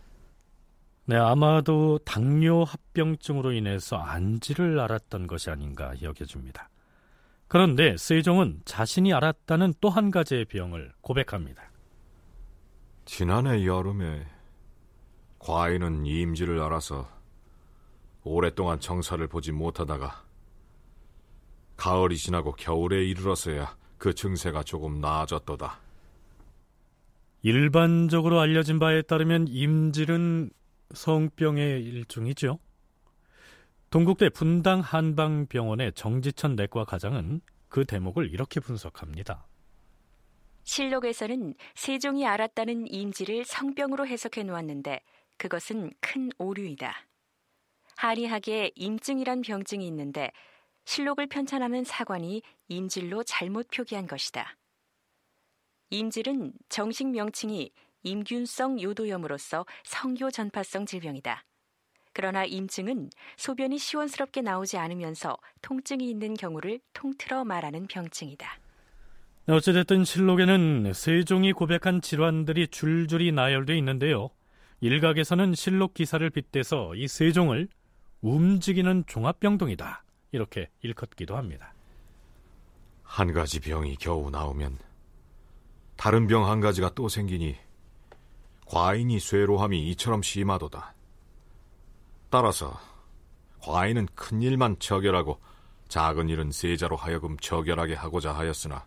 네, 1.04 1.16
아마도 1.16 1.98
당뇨 2.04 2.62
합병증으로 2.62 3.52
인해서 3.52 3.96
안지를 3.96 4.78
알았던 4.78 5.26
것이 5.26 5.50
아닌가 5.50 5.92
여겨집니다. 6.00 6.70
그런데 7.52 7.98
세종은 7.98 8.62
자신이 8.64 9.12
알았다는 9.12 9.74
또 9.82 9.90
한 9.90 10.10
가지의 10.10 10.46
병을 10.46 10.90
고백합니다. 11.02 11.62
지난해 13.04 13.66
여름에 13.66 14.26
과인은 15.38 16.06
임지를 16.06 16.62
알아서 16.62 17.06
오랫동안 18.24 18.80
정사를 18.80 19.26
보지 19.28 19.52
못하다가 19.52 20.24
가을이 21.76 22.16
지나고 22.16 22.52
겨울에 22.52 23.04
이르러서야 23.04 23.76
그 23.98 24.14
증세가 24.14 24.62
조금 24.62 25.02
나아졌도다. 25.02 25.78
일반적으로 27.42 28.40
알려진 28.40 28.78
바에 28.78 29.02
따르면 29.02 29.48
임질은 29.48 30.48
성병의 30.94 31.82
일종이죠. 31.84 32.58
동국대 33.92 34.30
분당 34.30 34.80
한방병원의 34.80 35.92
정지천 35.92 36.56
내과 36.56 36.86
과장은 36.86 37.42
그 37.68 37.84
대목을 37.84 38.32
이렇게 38.32 38.58
분석합니다. 38.58 39.46
실록에서는 40.62 41.52
세종이 41.74 42.26
알았다는 42.26 42.90
임질을 42.90 43.44
성병으로 43.44 44.06
해석해 44.06 44.44
놓았는데 44.44 44.98
그것은 45.36 45.92
큰 46.00 46.30
오류이다. 46.38 47.06
한의학에 47.98 48.70
임증이란 48.76 49.42
병증이 49.42 49.86
있는데 49.88 50.32
실록을 50.86 51.26
편찬하는 51.26 51.84
사관이 51.84 52.40
임질로 52.68 53.24
잘못 53.24 53.68
표기한 53.68 54.06
것이다. 54.06 54.56
임질은 55.90 56.54
정식 56.70 57.08
명칭이 57.08 57.70
임균성 58.04 58.80
요도염으로서 58.80 59.66
성교 59.84 60.30
전파성 60.30 60.86
질병이다. 60.86 61.44
그러나 62.12 62.44
임증은 62.44 63.10
소변이 63.36 63.78
시원스럽게 63.78 64.42
나오지 64.42 64.76
않으면서 64.78 65.36
통증이 65.62 66.08
있는 66.08 66.34
경우를 66.34 66.80
통틀어 66.92 67.44
말하는 67.44 67.86
병증이다. 67.86 68.58
어찌됐든 69.48 70.04
실록에는 70.04 70.92
세종이 70.94 71.52
고백한 71.52 72.00
질환들이 72.00 72.68
줄줄이 72.68 73.32
나열돼 73.32 73.76
있는데요. 73.78 74.30
일각에서는 74.80 75.54
실록 75.54 75.94
기사를 75.94 76.28
빗대서 76.30 76.94
이 76.94 77.08
세종을 77.08 77.68
움직이는 78.20 79.04
종합병동이다. 79.06 80.04
이렇게 80.32 80.68
일컫기도 80.82 81.36
합니다. 81.36 81.74
한 83.02 83.32
가지 83.32 83.60
병이 83.60 83.96
겨우 83.96 84.30
나오면 84.30 84.78
다른 85.96 86.26
병 86.26 86.48
한 86.48 86.60
가지가 86.60 86.92
또 86.94 87.08
생기니 87.08 87.56
과인이 88.66 89.18
쇠로함이 89.18 89.90
이처럼 89.90 90.22
심하도다. 90.22 90.94
따라서 92.32 92.80
과인은 93.60 94.08
큰 94.14 94.40
일만 94.40 94.78
처결하고 94.78 95.38
작은 95.88 96.30
일은 96.30 96.50
세자로 96.50 96.96
하여금 96.96 97.36
처결하게 97.36 97.92
하고자 97.92 98.32
하였으나 98.32 98.86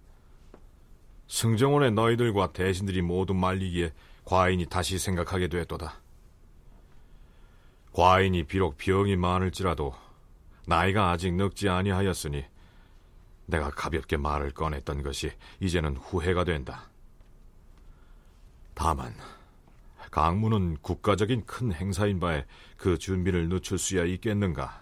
승정원의 1.27 1.91
너희들과 1.91 2.53
대신들이 2.53 3.03
모두 3.03 3.35
말리기에 3.35 3.93
과인이 4.23 4.65
다시 4.65 4.97
생각하게 4.97 5.47
되었도다. 5.47 5.93
과인이 7.93 8.45
비록 8.45 8.77
병이 8.79 9.15
많을지라도 9.15 9.93
나이가 10.65 11.11
아직 11.11 11.31
늙지 11.35 11.69
아니하였으니 11.69 12.43
내가 13.45 13.69
가볍게 13.69 14.17
말을 14.17 14.53
꺼냈던 14.53 15.03
것이 15.03 15.31
이제는 15.59 15.97
후회가 15.97 16.45
된다. 16.45 16.89
다만 18.73 19.13
강무는 20.11 20.77
국가적인 20.81 21.45
큰 21.45 21.73
행사인 21.73 22.19
바에 22.19 22.45
그 22.77 22.97
준비를 22.97 23.49
늦출 23.49 23.77
수야 23.77 24.05
있겠는가? 24.05 24.81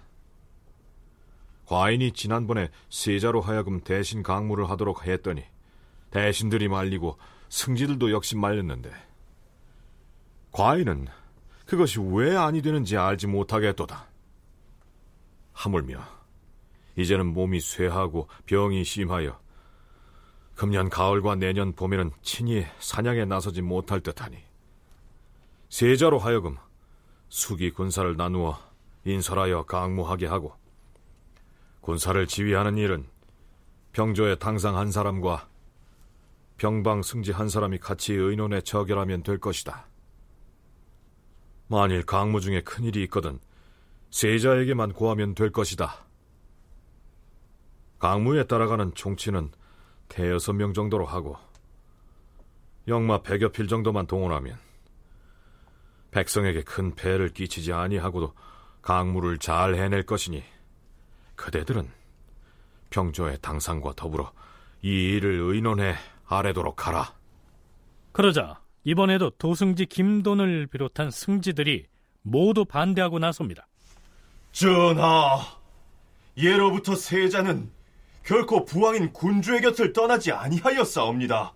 과인이 1.66 2.12
지난번에 2.12 2.70
세자로 2.90 3.42
하여금 3.42 3.82
대신 3.82 4.22
강무를 4.22 4.70
하도록 4.70 5.06
했더니 5.06 5.44
대신들이 6.12 6.68
말리고 6.68 7.18
승지들도 7.50 8.12
역시 8.12 8.36
말렸는데 8.36 8.92
과인은 10.52 11.08
그것이 11.66 12.00
왜 12.00 12.36
아니 12.36 12.62
되는지 12.62 12.98
알지 12.98 13.28
못하겠도다. 13.28 14.08
하물며 15.54 16.04
이제는 16.96 17.28
몸이 17.28 17.60
쇠하고 17.60 18.28
병이 18.46 18.84
심하여 18.84 19.40
금년 20.56 20.90
가을과 20.90 21.36
내년 21.36 21.74
봄에는 21.74 22.12
친히 22.22 22.66
사냥에 22.80 23.26
나서지 23.26 23.62
못할 23.62 24.02
듯하니 24.02 24.38
세자로 25.74 26.20
하여금 26.20 26.56
수기 27.30 27.72
군사를 27.72 28.16
나누어 28.16 28.60
인설하여 29.06 29.64
강무하게 29.64 30.28
하고 30.28 30.54
군사를 31.82 32.28
지휘하는 32.28 32.78
일은 32.78 33.08
병조의 33.94 34.38
당상 34.38 34.78
한 34.78 34.92
사람과 34.92 35.50
병방 36.58 37.02
승지 37.02 37.32
한 37.32 37.50
사람이 37.50 37.80
같이 37.80 38.14
의논에 38.14 38.62
처결하면 38.62 39.24
될 39.24 39.40
것이다. 39.40 39.88
만일 41.70 42.06
강무 42.06 42.40
중에 42.40 42.62
큰 42.62 42.84
일이 42.84 43.02
있거든 43.06 43.40
세자에게만 44.12 44.94
구하면 44.94 45.34
될 45.34 45.52
것이다. 45.52 46.06
강무에 47.98 48.44
따라가는 48.44 48.94
총치는 48.94 49.52
대여섯 50.08 50.56
명 50.56 50.76
정도로 50.76 51.08
하고 51.08 51.36
영마 52.88 53.24
백여 53.24 53.50
필 53.50 53.68
정도만 53.68 54.06
동원하면 54.06 54.56
백성에게 56.14 56.62
큰 56.62 56.94
폐를 56.96 57.30
끼치지 57.30 57.74
아니하고도 57.74 58.34
강무를 58.82 59.40
잘 59.40 59.76
해낼 59.76 60.04
것이니 60.04 60.44
그대들은 61.36 61.90
평조의 62.92 63.40
당상과 63.42 63.94
더불어 63.96 64.32
이 64.82 64.90
일을 64.90 65.40
의논해 65.42 65.96
아래도록 66.28 66.88
하라. 66.88 67.14
그러자 68.12 68.62
이번에도 68.84 69.32
도승지 69.32 69.88
김돈을 69.88 70.68
비롯한 70.68 71.10
승지들이 71.10 71.88
모두 72.22 72.66
반대하고 72.66 73.20
나섭니다. 73.20 73.68
전하, 74.52 75.40
예로부터 76.38 76.96
세자는 76.96 77.72
결코 78.24 78.66
부왕인 78.66 79.12
군주의 79.14 79.62
곁을 79.62 79.94
떠나지 79.94 80.32
아니하였사옵니다. 80.32 81.54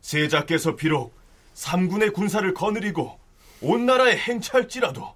세자께서 0.00 0.76
비록 0.76 1.14
삼군의 1.54 2.10
군사를 2.10 2.54
거느리고 2.54 3.21
온 3.62 3.86
나라에 3.86 4.16
행차할지라도 4.16 5.14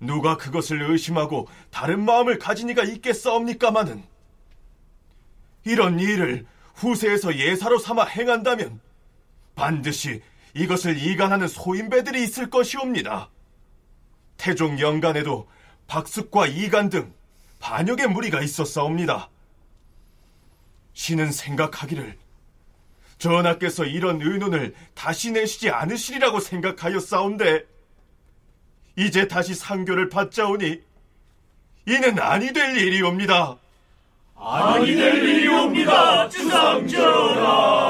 누가 0.00 0.36
그것을 0.36 0.90
의심하고 0.90 1.48
다른 1.70 2.04
마음을 2.04 2.38
가진 2.38 2.70
이가 2.70 2.84
있겠사옵니까마는 2.84 4.02
이런 5.64 6.00
일을 6.00 6.46
후세에서 6.74 7.36
예사로 7.36 7.78
삼아 7.78 8.04
행한다면 8.04 8.80
반드시 9.54 10.22
이것을 10.54 10.96
이간하는 10.96 11.48
소인배들이 11.48 12.22
있을 12.22 12.48
것이옵니다. 12.48 13.30
태종 14.36 14.78
영간에도 14.80 15.48
박숙과 15.86 16.46
이간 16.46 16.88
등 16.88 17.12
반역의 17.58 18.08
무리가 18.08 18.40
있었사옵니다. 18.40 19.28
신은 20.94 21.30
생각하기를 21.30 22.16
전하께서 23.20 23.84
이런 23.84 24.20
의논을 24.20 24.74
다시 24.94 25.30
내시지 25.30 25.70
않으시리라고 25.70 26.40
생각하였사온데 26.40 27.64
이제 28.96 29.28
다시 29.28 29.54
상교를 29.54 30.08
받자오니 30.08 30.80
이는 31.86 32.18
아니 32.18 32.52
될 32.52 32.76
일이옵니다. 32.76 33.56
아니 34.36 34.86
될 34.96 35.22
일이옵니다, 35.22 36.28
주상전하. 36.30 37.80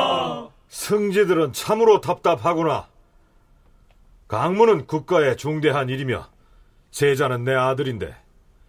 승지들은 0.68 1.52
참으로 1.52 2.00
답답하구나. 2.00 2.88
강무는 4.28 4.86
국가의 4.86 5.36
중대한 5.36 5.88
일이며 5.88 6.28
세자는 6.90 7.44
내 7.44 7.54
아들인데 7.54 8.14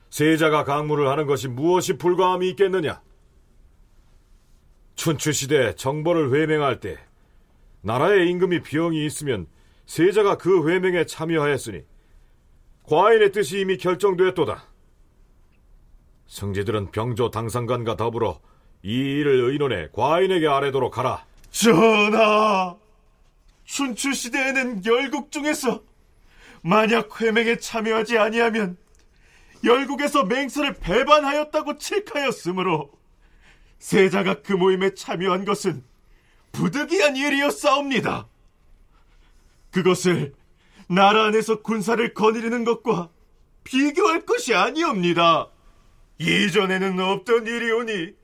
세자가 0.09 0.63
강무를 0.63 1.07
하는 1.07 1.25
것이 1.25 1.47
무엇이 1.47 1.97
불가함이 1.97 2.49
있겠느냐? 2.49 3.01
춘추시대 4.95 5.75
정벌을 5.75 6.33
회맹할 6.33 6.79
때 6.79 6.97
나라의 7.81 8.29
임금이 8.29 8.61
비용이 8.61 9.05
있으면 9.05 9.47
세자가 9.85 10.37
그 10.37 10.69
회맹에 10.69 11.05
참여하였으니 11.05 11.83
과인의 12.83 13.31
뜻이 13.31 13.59
이미 13.59 13.77
결정되었도다. 13.77 14.63
승지들은 16.27 16.91
병조 16.91 17.29
당상관과 17.29 17.97
더불어 17.97 18.39
이 18.83 18.93
일을 18.93 19.51
의논해 19.51 19.89
과인에게 19.91 20.47
아뢰도록 20.47 20.97
하라. 20.97 21.25
전하, 21.51 22.75
춘추 23.65 24.13
시대에는 24.13 24.85
열국 24.85 25.31
중에서 25.31 25.83
만약 26.63 27.19
회맹에 27.21 27.57
참여하지 27.57 28.17
아니하면 28.17 28.77
열국에서 29.63 30.23
맹세를 30.23 30.73
배반하였다고 30.75 31.77
칙하였으므로 31.77 32.91
세자가 33.81 34.43
그 34.43 34.53
모임에 34.53 34.93
참여한 34.93 35.43
것은 35.43 35.83
부득이한 36.51 37.15
일이었사옵니다. 37.15 38.27
그것을 39.71 40.35
나라 40.87 41.25
안에서 41.25 41.61
군사를 41.61 42.13
거느리는 42.13 42.63
것과 42.63 43.09
비교할 43.63 44.25
것이 44.25 44.53
아니옵니다. 44.53 45.49
이전에는 46.19 46.99
없던 46.99 47.47
일이오니 47.47 48.15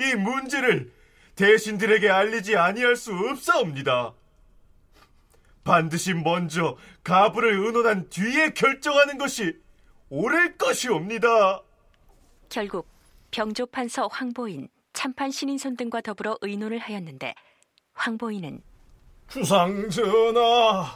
이 0.00 0.14
문제를 0.14 0.90
대신들에게 1.36 2.08
알리지 2.08 2.56
아니할 2.56 2.96
수 2.96 3.12
없사옵니다. 3.12 4.14
반드시 5.64 6.14
먼저 6.14 6.78
가부를 7.04 7.58
의논한 7.58 8.08
뒤에 8.08 8.54
결정하는 8.54 9.18
것이 9.18 9.54
오를 10.08 10.56
것이옵니다. 10.56 11.62
결국 12.48 12.91
병조판서 13.32 14.08
황보인, 14.08 14.68
참판 14.92 15.30
신인손 15.30 15.76
등과 15.76 16.02
더불어 16.02 16.38
의논을 16.42 16.78
하였는데 16.78 17.34
황보인은 17.94 18.62
주상 19.28 19.88
전하, 19.88 20.94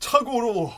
차고로 0.00 0.72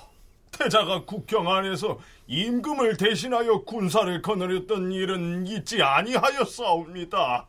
태자가 0.53 1.05
국경 1.05 1.51
안에서 1.51 1.99
임금을 2.27 2.97
대신하여 2.99 3.63
군사를 3.65 4.23
거느렸던 4.23 4.93
일은 4.93 5.47
있지 5.47 5.83
아니하였사옵니다. 5.83 7.47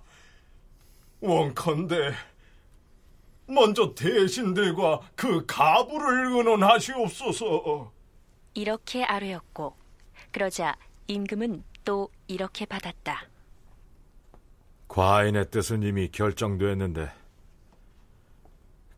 원컨대 1.19 2.13
먼저 3.47 3.93
대신들과 3.95 5.01
그 5.15 5.45
가부를 5.45 6.37
의논하시옵소서. 6.37 7.91
이렇게 8.53 9.03
아뢰었고 9.03 9.75
그러자 10.31 10.75
임금은 11.07 11.63
또 11.83 12.09
이렇게 12.27 12.65
받았다. 12.65 13.27
과인의 14.87 15.49
뜻은 15.51 15.83
이미 15.83 16.09
결정됐는데 16.09 17.11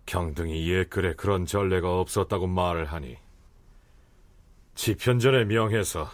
경등이 0.05 0.69
옛글에 0.71 1.13
그런 1.13 1.45
전례가 1.45 1.99
없었다고 1.99 2.47
말을 2.47 2.86
하니 2.86 3.17
지편전에 4.75 5.45
명해서 5.45 6.09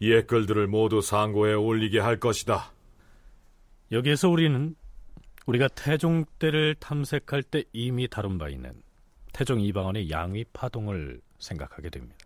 옛글들을 0.00 0.66
모두 0.66 1.00
상고에 1.00 1.54
올리게 1.54 2.00
할 2.00 2.18
것이다. 2.18 2.72
여기에서 3.92 4.28
우리는 4.28 4.74
우리가 5.46 5.68
태종 5.68 6.24
때를 6.38 6.74
탐색할 6.74 7.42
때 7.44 7.64
이미 7.72 8.08
다룬 8.08 8.38
바 8.38 8.48
있는 8.48 8.82
태종 9.32 9.60
이방원의 9.60 10.10
양위 10.10 10.44
파동을 10.52 11.20
생각하게 11.38 11.90
됩니다. 11.90 12.25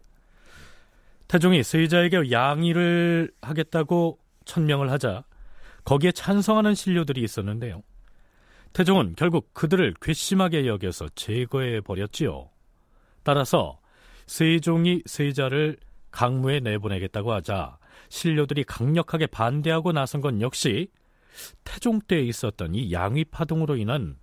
태종이 1.31 1.63
세자에게 1.63 2.33
양위를 2.33 3.31
하겠다고 3.41 4.19
천명을 4.47 4.91
하자 4.91 5.23
거기에 5.85 6.11
찬성하는 6.11 6.75
신료들이 6.75 7.23
있었는데요. 7.23 7.85
태종은 8.73 9.15
결국 9.17 9.55
그들을 9.55 9.95
괘씸하게 10.03 10.67
여겨서 10.67 11.09
제거해 11.15 11.83
버렸지요. 11.83 12.51
따라서 13.23 13.79
세종이 14.27 15.03
세자를 15.07 15.77
강무에 16.11 16.59
내보내겠다고 16.59 17.33
하자 17.33 17.79
신료들이 18.09 18.65
강력하게 18.65 19.29
반대하고 19.29 19.93
나선 19.93 20.21
건 20.21 20.41
역시 20.41 20.91
태종 21.63 22.01
때에 22.01 22.23
있었던 22.23 22.75
이 22.75 22.93
양위 22.93 23.25
파동으로 23.25 23.77
인한 23.77 24.17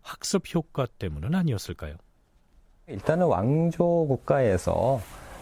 학습 0.00 0.54
효과 0.54 0.86
때문은 0.86 1.34
아니었을까요? 1.34 1.96
일단은 2.86 3.26
왕조 3.26 4.06
국가에서 4.08 4.98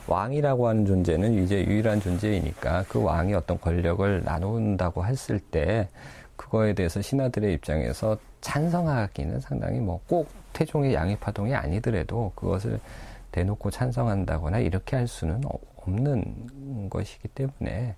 왕이라고 0.08 0.68
하는 0.68 0.86
존재는 0.86 1.42
이제 1.44 1.64
유일한 1.64 2.00
존재이니까 2.00 2.84
그 2.88 3.02
왕이 3.02 3.34
어떤 3.34 3.60
권력을 3.60 4.22
나눈다고 4.24 5.04
했을 5.04 5.38
때 5.40 5.88
그거에 6.36 6.74
대해서 6.74 7.00
신하들의 7.02 7.52
입장에서 7.54 8.16
찬성하기는 8.40 9.40
상당히 9.40 9.80
뭐 9.80 10.00
꼭 10.06 10.28
태종의 10.52 10.94
양위 10.94 11.16
파동이 11.16 11.54
아니더라도 11.54 12.32
그것을 12.34 12.80
대놓고 13.32 13.70
찬성한다거나 13.70 14.60
이렇게 14.60 14.96
할 14.96 15.06
수는 15.06 15.42
없는 15.82 16.88
것이기 16.88 17.28
때문에 17.28 17.94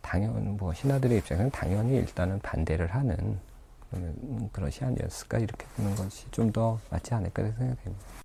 당연 0.00 0.56
뭐 0.56 0.72
신하들의 0.72 1.18
입장에서는 1.18 1.50
당연히 1.50 1.96
일단은 1.96 2.38
반대를 2.40 2.86
하는 2.94 3.38
그런 4.52 4.70
시안이었을까 4.70 5.38
이렇게 5.38 5.66
보는 5.76 5.94
것이 5.96 6.30
좀 6.30 6.50
더 6.52 6.78
맞지 6.90 7.12
않을까 7.14 7.42
생각됩니다. 7.42 8.17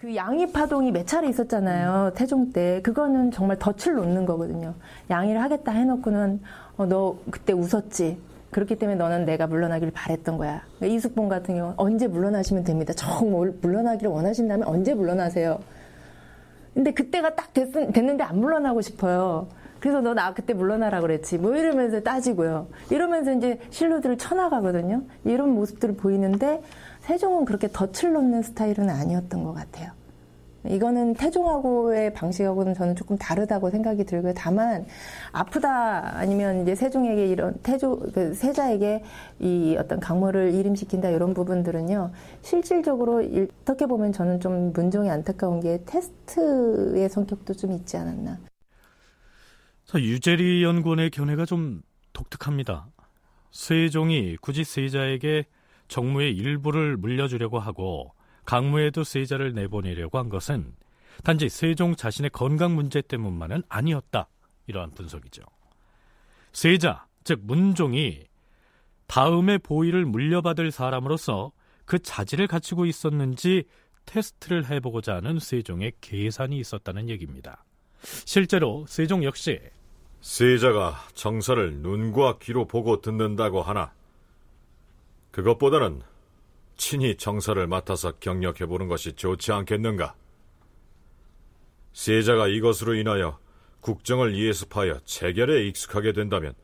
그 0.00 0.14
양위 0.16 0.50
파동이 0.50 0.90
몇 0.92 1.06
차례 1.06 1.28
있었잖아요. 1.28 2.12
태종 2.14 2.52
때. 2.52 2.80
그거는 2.82 3.30
정말 3.30 3.58
덫을 3.58 3.94
놓는 3.94 4.26
거거든요. 4.26 4.74
양위를 5.08 5.40
하겠다 5.40 5.72
해놓고는 5.72 6.40
어, 6.76 6.86
너 6.86 7.16
그때 7.30 7.52
웃었지. 7.52 8.18
그렇기 8.50 8.76
때문에 8.76 8.96
너는 8.96 9.24
내가 9.24 9.46
물러나기를 9.46 9.92
바랬던 9.92 10.36
거야. 10.36 10.62
그러니까 10.76 10.96
이숙봉 10.96 11.28
같은 11.28 11.56
경우 11.56 11.74
언제 11.76 12.06
물러나시면 12.06 12.64
됩니다. 12.64 12.92
정 12.94 13.30
물러나기를 13.62 14.10
원하신다면 14.10 14.66
언제 14.68 14.94
물러나세요. 14.94 15.60
근데 16.72 16.92
그때가 16.92 17.34
딱 17.36 17.52
됐, 17.52 17.70
됐는데 17.92 18.22
안 18.24 18.38
물러나고 18.40 18.80
싶어요. 18.80 19.48
그래서 19.80 20.00
너 20.00 20.14
나 20.14 20.32
그때 20.34 20.54
물러나라 20.54 21.00
그랬지. 21.00 21.38
뭐 21.38 21.54
이러면서 21.56 22.00
따지고요. 22.00 22.68
이러면서 22.90 23.32
이제 23.32 23.60
신료들을 23.70 24.18
쳐나가거든요. 24.18 25.02
이런 25.24 25.50
모습들을 25.50 25.96
보이는데 25.96 26.62
세종은 27.04 27.44
그렇게 27.44 27.68
덫을 27.68 28.12
놓는 28.12 28.42
스타일은 28.42 28.88
아니었던 28.88 29.44
것 29.44 29.52
같아요. 29.52 29.92
이거는 30.66 31.12
태종하고의 31.14 32.14
방식하고는 32.14 32.72
저는 32.72 32.96
조금 32.96 33.18
다르다고 33.18 33.68
생각이 33.68 34.04
들고요. 34.04 34.32
다만 34.34 34.86
아프다 35.32 36.16
아니면 36.16 36.62
이제 36.62 36.74
세종에게 36.74 37.26
이런 37.26 37.58
태조 37.62 37.98
그 38.14 38.32
세자에게 38.32 39.04
이 39.40 39.76
어떤 39.78 40.00
강물을 40.00 40.54
이름시킨다 40.54 41.10
이런 41.10 41.34
부분들은요. 41.34 42.12
실질적으로 42.40 43.22
어떻게 43.62 43.84
보면 43.84 44.12
저는 44.12 44.40
좀 44.40 44.72
문종이 44.72 45.10
안타까운 45.10 45.60
게 45.60 45.82
테스트의 45.84 47.10
성격도 47.10 47.52
좀 47.52 47.72
있지 47.72 47.98
않았나. 47.98 48.38
유재리 49.96 50.64
연구원의 50.64 51.10
견해가 51.10 51.44
좀 51.44 51.82
독특합니다. 52.14 52.86
세종이 53.52 54.36
굳이 54.40 54.64
세자에게 54.64 55.44
정무의 55.88 56.34
일부를 56.36 56.96
물려주려고 56.96 57.58
하고 57.58 58.12
강무에도 58.44 59.04
세자를 59.04 59.54
내보내려고 59.54 60.18
한 60.18 60.28
것은 60.28 60.74
단지 61.22 61.48
세종 61.48 61.94
자신의 61.94 62.30
건강 62.30 62.74
문제 62.74 63.00
때문만은 63.00 63.62
아니었다. 63.68 64.28
이러한 64.66 64.90
분석이죠. 64.92 65.42
세자, 66.52 67.06
즉 67.24 67.40
문종이 67.42 68.24
다음의 69.06 69.58
보위를 69.60 70.04
물려받을 70.06 70.70
사람으로서 70.70 71.52
그 71.84 71.98
자질을 71.98 72.46
갖추고 72.46 72.86
있었는지 72.86 73.64
테스트를 74.06 74.70
해보고자 74.70 75.16
하는 75.16 75.38
세종의 75.38 75.92
계산이 76.00 76.58
있었다는 76.58 77.08
얘기입니다. 77.10 77.64
실제로 78.24 78.84
세종 78.86 79.24
역시 79.24 79.60
세자가 80.20 81.08
정사를 81.14 81.74
눈과 81.78 82.38
귀로 82.38 82.66
보고 82.66 83.00
듣는다고 83.00 83.62
하나 83.62 83.92
그것보다는 85.34 86.00
친히 86.76 87.16
정사를 87.16 87.66
맡아서 87.66 88.12
경력해 88.20 88.66
보는 88.66 88.86
것이 88.86 89.14
좋지 89.14 89.50
않겠는가? 89.50 90.14
세자가 91.92 92.46
이것으로 92.46 92.94
인하여 92.94 93.40
국정을 93.80 94.38
예습하여 94.38 95.00
체결에 95.04 95.66
익숙하게 95.66 96.12
된다면 96.12 96.54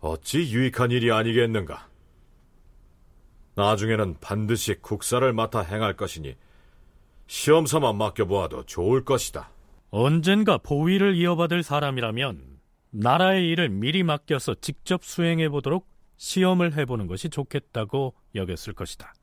어찌 0.00 0.40
유익한 0.40 0.90
일이 0.90 1.10
아니겠는가? 1.10 1.88
나중에는 3.54 4.16
반드시 4.20 4.74
국사를 4.74 5.32
맡아 5.32 5.62
행할 5.62 5.96
것이니 5.96 6.36
시험삼아 7.28 7.94
맡겨보아도 7.94 8.66
좋을 8.66 9.06
것이다. 9.06 9.48
언젠가 9.88 10.58
보위를 10.58 11.16
이어받을 11.16 11.62
사람이라면 11.62 12.58
나라의 12.90 13.48
일을 13.48 13.70
미리 13.70 14.02
맡겨서 14.02 14.56
직접 14.60 15.02
수행해 15.02 15.48
보도록 15.48 15.95
시험을 16.16 16.76
해보는 16.76 17.06
것이 17.06 17.28
좋겠다고 17.28 18.14
여겼을 18.34 18.72
것이다. 18.72 19.14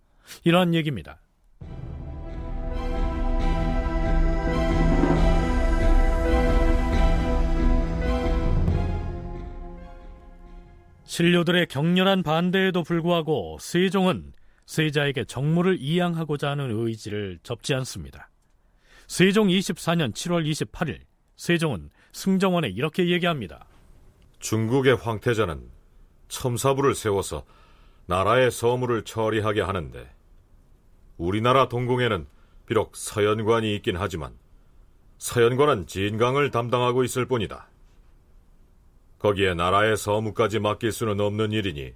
이러한 0.44 0.74
얘기입니다. 0.74 1.22
신료들의 11.06 11.68
격렬한 11.68 12.24
반대에도 12.24 12.82
불구하고 12.82 13.58
세종은 13.60 14.34
세자에게 14.66 15.26
정무를 15.26 15.78
이양하고자 15.80 16.50
하는 16.50 16.72
의지를 16.72 17.38
접지 17.44 17.74
않습니다. 17.76 18.30
세종 19.08 19.48
24년 19.48 20.14
7월 20.14 20.50
28일 20.50 21.02
세종은 21.36 21.90
승정원에 22.14 22.70
이렇게 22.70 23.10
얘기합니다. 23.10 23.68
중국의 24.40 24.96
황태자는 24.96 25.73
첨사부를 26.34 26.96
세워서 26.96 27.46
나라의 28.08 28.50
서무를 28.50 29.04
처리하게 29.04 29.62
하는데 29.62 30.12
우리나라 31.18 31.70
동궁에는 31.70 32.26
비록 32.66 32.96
서연관이 32.96 33.76
있긴 33.76 33.98
하지만 33.98 34.34
서연관은 35.20 35.86
진강을 35.86 36.50
담당하고 36.50 37.04
있을 37.04 37.28
뿐이다. 37.28 37.68
거기에 39.20 39.54
나라의 39.54 39.96
서무까지 39.96 40.60
맡길 40.60 40.92
수는 40.92 41.20
없는 41.20 41.52
일이니 41.52 41.94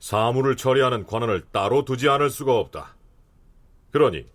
사무를 0.00 0.56
처리하는 0.56 1.04
관원을 1.04 1.42
따로 1.52 1.84
두지 1.84 2.08
않을 2.08 2.30
수가 2.30 2.58
없다. 2.58 2.96
그러니 3.92 4.26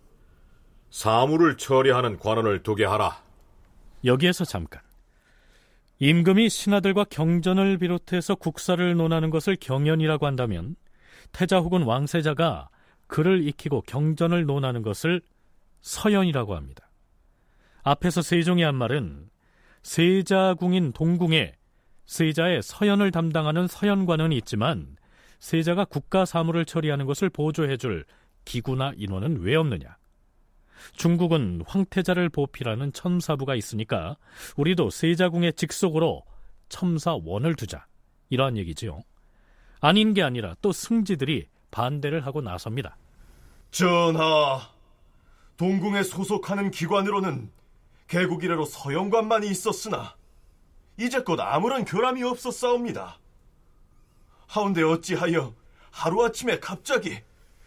사무를 0.91 1.57
처리하는 1.57 2.19
관원을 2.19 2.61
두게 2.61 2.85
하라. 2.85 3.17
여기에서 4.05 4.45
잠깐. 4.45 4.81
임금이 5.99 6.49
신하들과 6.49 7.05
경전을 7.05 7.77
비롯해서 7.77 8.35
국사를 8.35 8.95
논하는 8.95 9.29
것을 9.29 9.55
경연이라고 9.55 10.25
한다면 10.25 10.75
태자 11.31 11.59
혹은 11.59 11.83
왕세자가 11.83 12.69
글을 13.07 13.47
익히고 13.47 13.81
경전을 13.81 14.45
논하는 14.45 14.81
것을 14.81 15.21
서연이라고 15.81 16.55
합니다. 16.55 16.89
앞에서 17.83 18.21
세종이 18.21 18.63
한 18.63 18.75
말은 18.75 19.29
세자궁인 19.83 20.93
동궁에 20.93 21.53
세자의 22.05 22.61
서연을 22.63 23.11
담당하는 23.11 23.67
서연관은 23.67 24.31
있지만 24.33 24.95
세자가 25.39 25.85
국가 25.85 26.25
사무를 26.25 26.65
처리하는 26.65 27.05
것을 27.05 27.29
보조해줄 27.29 28.05
기구나 28.45 28.93
인원은 28.95 29.41
왜 29.41 29.55
없느냐? 29.55 29.97
중국은 30.93 31.63
황태자를 31.65 32.29
보필하는 32.29 32.93
첨사부가 32.93 33.55
있으니까 33.55 34.17
우리도 34.57 34.89
세자궁의 34.89 35.53
직속으로 35.53 36.23
첨사원을 36.69 37.55
두자. 37.55 37.85
이러한 38.29 38.57
얘기지요. 38.57 39.01
아닌 39.79 40.13
게 40.13 40.23
아니라 40.23 40.55
또 40.61 40.71
승지들이 40.71 41.47
반대를 41.71 42.25
하고 42.25 42.41
나섭니다. 42.41 42.97
전하, 43.71 44.61
동궁에 45.57 46.03
소속하는 46.03 46.71
기관으로는 46.71 47.51
개국 48.07 48.43
이래로 48.43 48.65
서영관만이 48.65 49.47
있었으나 49.47 50.15
이제껏 50.97 51.39
아무런 51.39 51.85
결함이 51.85 52.23
없었사옵니다. 52.23 53.19
하운데 54.47 54.83
어찌하여 54.83 55.53
하루아침에 55.91 56.59
갑자기 56.59 57.19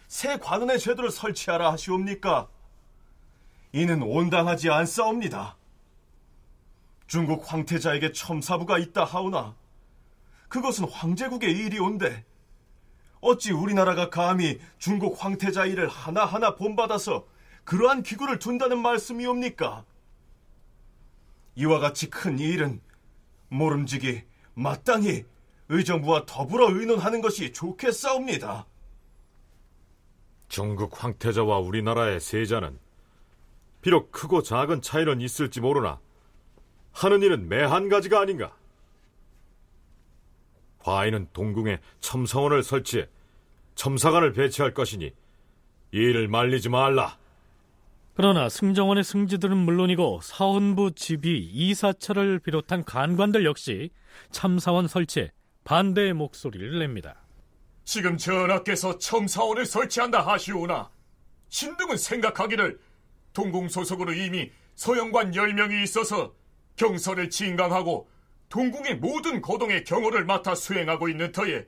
새 0.07 0.37
관원의 0.37 0.79
제도를 0.79 1.11
설치하라 1.11 1.73
하시옵니까? 1.73 2.47
이는 3.71 4.01
온당하지 4.01 4.69
않사옵니다. 4.69 5.57
중국 7.07 7.51
황태자에게 7.51 8.11
첨사부가 8.11 8.77
있다 8.77 9.03
하오나 9.03 9.55
그것은 10.49 10.89
황제국의 10.89 11.51
일이온데 11.51 12.25
어찌 13.21 13.51
우리나라가 13.51 14.09
감히 14.09 14.59
중국 14.77 15.23
황태자 15.23 15.65
일을 15.65 15.87
하나하나 15.87 16.55
본받아서 16.55 17.25
그러한 17.63 18.03
기구를 18.03 18.39
둔다는 18.39 18.79
말씀이옵니까? 18.81 19.85
이와 21.55 21.79
같이 21.79 22.09
큰 22.09 22.39
일은 22.39 22.81
모름지기 23.49 24.23
마땅히 24.53 25.25
의정부와 25.69 26.25
더불어 26.25 26.69
의논하는 26.71 27.19
것이 27.21 27.51
좋겠사옵니다. 27.51 28.65
중국 30.47 31.03
황태자와 31.03 31.59
우리나라의 31.59 32.19
세자는 32.21 32.79
비록 33.81 34.11
크고 34.11 34.41
작은 34.41 34.81
차이는 34.81 35.21
있을지 35.21 35.61
모르나 35.61 35.99
하는 36.91 37.21
일은 37.21 37.47
매한 37.47 37.89
가지가 37.89 38.19
아닌가. 38.19 38.55
과인은 40.79 41.27
동궁에 41.33 41.79
첨성원을 41.99 42.63
설치해 42.63 43.07
첨사관을 43.75 44.33
배치할 44.33 44.73
것이니 44.73 45.05
이 45.05 45.97
일을 45.97 46.27
말리지 46.27 46.69
말라. 46.69 47.17
그러나 48.15 48.49
승정원의 48.49 49.03
승지들은 49.03 49.55
물론이고 49.55 50.21
사헌부 50.23 50.93
지비 50.95 51.37
이사철을 51.53 52.39
비롯한 52.39 52.83
간관들 52.83 53.45
역시 53.45 53.91
참사원 54.31 54.87
설치에 54.87 55.31
반대의 55.63 56.13
목소리를 56.13 56.79
냅니다. 56.79 57.15
지금 57.83 58.17
전하께서 58.17 58.97
첨사원을 58.97 59.65
설치한다 59.65 60.25
하시오나 60.25 60.89
신등은 61.49 61.97
생각하기를 61.97 62.79
동궁 63.37 63.69
소속으로 63.69 64.13
이미 64.13 64.51
서영관 64.73 65.31
10명이 65.31 65.83
있어서 65.83 66.33
경서를 66.75 67.29
진강하고 67.29 68.09
동궁의 68.49 68.95
모든 68.95 69.43
거동의 69.43 69.83
경호를 69.83 70.25
맡아 70.25 70.55
수행하고 70.55 71.07
있는 71.07 71.31
터에 71.31 71.67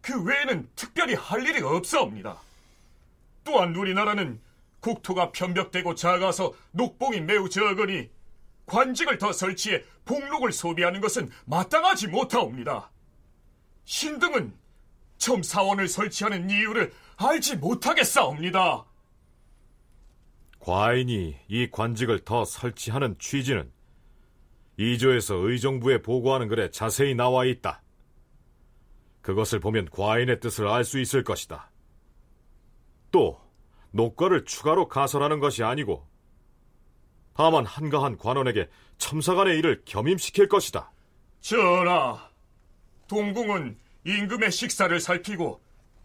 그 0.00 0.22
외에는 0.22 0.70
특별히 0.74 1.12
할 1.12 1.46
일이 1.46 1.60
없사옵니다. 1.60 2.40
또한 3.44 3.76
우리나라는 3.76 4.40
국토가 4.80 5.32
편벽되고 5.32 5.94
작아서 5.96 6.54
녹봉이 6.70 7.20
매우 7.20 7.50
적으니 7.50 8.08
관직을 8.64 9.18
더 9.18 9.34
설치해 9.34 9.82
복록을 10.06 10.50
소비하는 10.50 11.02
것은 11.02 11.30
마땅하지 11.44 12.08
못하옵니다. 12.08 12.90
신등은 13.84 14.54
첨사원을 15.18 15.88
설치하는 15.88 16.48
이유를 16.48 16.90
알지 17.18 17.56
못하겠사옵니다. 17.56 18.86
과인이 20.62 21.36
이 21.48 21.70
관직을 21.72 22.20
더 22.20 22.44
설치하는 22.44 23.16
취지는 23.18 23.72
이조에서 24.76 25.34
의정부에 25.34 26.02
보고하는 26.02 26.46
글에 26.46 26.70
자세히 26.70 27.16
나와 27.16 27.44
있다. 27.44 27.82
그것을 29.22 29.58
보면 29.58 29.88
과인의 29.90 30.38
뜻을 30.38 30.68
알 30.68 30.84
수 30.84 31.00
있을 31.00 31.24
것이다. 31.24 31.68
또 33.10 33.40
녹과를 33.90 34.44
추가로 34.44 34.86
가설하는 34.86 35.40
것이 35.40 35.64
아니고 35.64 36.06
다만 37.34 37.66
한가한 37.66 38.16
관원에게 38.16 38.68
첨사관의 38.98 39.58
일을 39.58 39.82
겸임시킬 39.84 40.48
것이다. 40.48 40.92
전하, 41.40 42.30
동궁은 43.08 43.76
임금의 44.04 44.52
식사를 44.52 44.98
살피고 45.00 45.60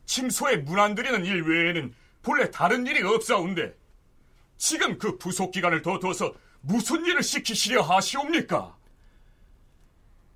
침소에 0.05 0.57
문안 0.57 0.95
들이는 0.95 1.25
일 1.25 1.43
외에는 1.43 1.93
본래 2.23 2.49
다른 2.49 2.87
일이 2.87 3.03
없사온데 3.03 3.75
지금 4.57 4.97
그 4.97 5.17
부속 5.17 5.51
기간을 5.51 5.81
더 5.81 5.99
둬서 5.99 6.33
무슨 6.61 7.05
일을 7.05 7.23
시키시려 7.23 7.81
하시옵니까? 7.81 8.75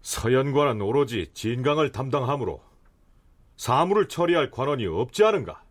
서연관은 0.01 0.81
오로지 0.81 1.29
진강을 1.33 1.91
담당하므로 1.91 2.63
사물을 3.57 4.07
처리할 4.07 4.49
관원이 4.49 4.87
없지 4.87 5.23
않은가? 5.23 5.63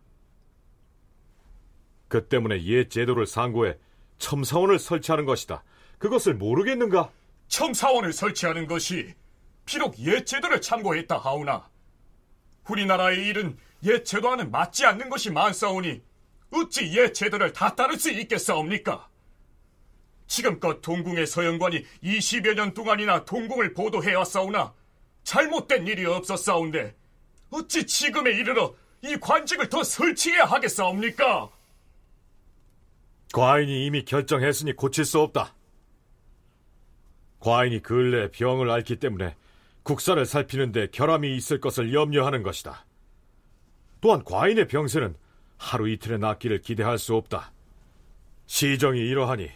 그 2.07 2.27
때문에 2.27 2.63
옛 2.63 2.89
제도를 2.89 3.25
상고해 3.25 3.77
첨사원을 4.17 4.79
설치하는 4.79 5.25
것이다. 5.25 5.63
그것을 5.97 6.35
모르겠는가? 6.35 7.09
첨사원을 7.47 8.13
설치하는 8.13 8.67
것이 8.67 9.13
비록 9.65 9.97
옛 9.99 10.25
제도를 10.25 10.61
참고했다 10.61 11.17
하오나 11.17 11.69
우리나라의 12.69 13.27
일은 13.27 13.57
옛 13.83 14.03
제도와는 14.03 14.51
맞지 14.51 14.85
않는 14.85 15.09
것이 15.09 15.31
많사오니 15.31 16.01
어찌 16.51 16.95
옛 16.97 17.13
제도를 17.13 17.53
다 17.53 17.75
따를 17.75 17.97
수 17.97 18.11
있겠사옵니까? 18.11 19.09
지금껏 20.27 20.81
동궁의 20.81 21.27
서영관이 21.27 21.85
20여 22.03 22.53
년 22.53 22.73
동안이나 22.73 23.25
동궁을 23.25 23.73
보도해왔사오나 23.73 24.73
잘못된 25.23 25.87
일이 25.87 26.05
없었사온데 26.05 26.95
어찌 27.49 27.85
지금에 27.85 28.31
이르러 28.31 28.73
이 29.01 29.17
관직을 29.17 29.69
더 29.69 29.83
설치해야 29.83 30.45
하겠사옵니까? 30.45 31.49
과인이 33.33 33.85
이미 33.85 34.03
결정했으니 34.03 34.73
고칠 34.75 35.05
수 35.05 35.19
없다. 35.19 35.55
과인이 37.39 37.81
근래 37.81 38.29
병을 38.29 38.69
앓기 38.69 38.97
때문에 38.97 39.35
국사를 39.83 40.23
살피는데 40.25 40.87
결함이 40.91 41.35
있을 41.35 41.59
것을 41.59 41.93
염려하는 41.93 42.43
것이다. 42.43 42.85
또한 43.99 44.23
과인의 44.23 44.67
병세는 44.67 45.15
하루 45.61 45.87
이틀에 45.87 46.17
낫기를 46.17 46.61
기대할 46.61 46.97
수 46.97 47.15
없다. 47.15 47.53
시정이 48.47 48.99
이러하니 48.99 49.47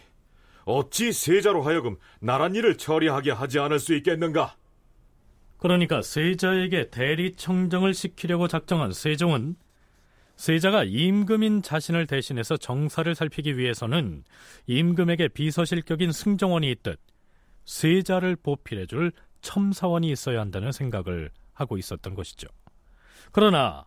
어찌 0.64 1.12
세자로 1.12 1.62
하여금 1.62 1.96
나란 2.20 2.54
일을 2.54 2.78
처리하게 2.78 3.32
하지 3.32 3.58
않을 3.58 3.80
수 3.80 3.92
있겠는가? 3.96 4.54
그러니까 5.58 6.02
세자에게 6.02 6.90
대리 6.90 7.34
청정을 7.34 7.92
시키려고 7.92 8.46
작정한 8.46 8.92
세종은 8.92 9.56
세자가 10.36 10.84
임금인 10.84 11.62
자신을 11.62 12.06
대신해서 12.06 12.56
정사를 12.56 13.12
살피기 13.12 13.58
위해서는 13.58 14.22
임금에게 14.66 15.28
비서실격인 15.28 16.12
승정원이 16.12 16.70
있듯 16.70 17.00
세자를 17.64 18.36
보필해줄 18.36 19.10
첨사원이 19.40 20.08
있어야 20.12 20.40
한다는 20.40 20.70
생각을 20.70 21.30
하고 21.52 21.78
있었던 21.78 22.14
것이죠. 22.14 22.46
그러나 23.32 23.86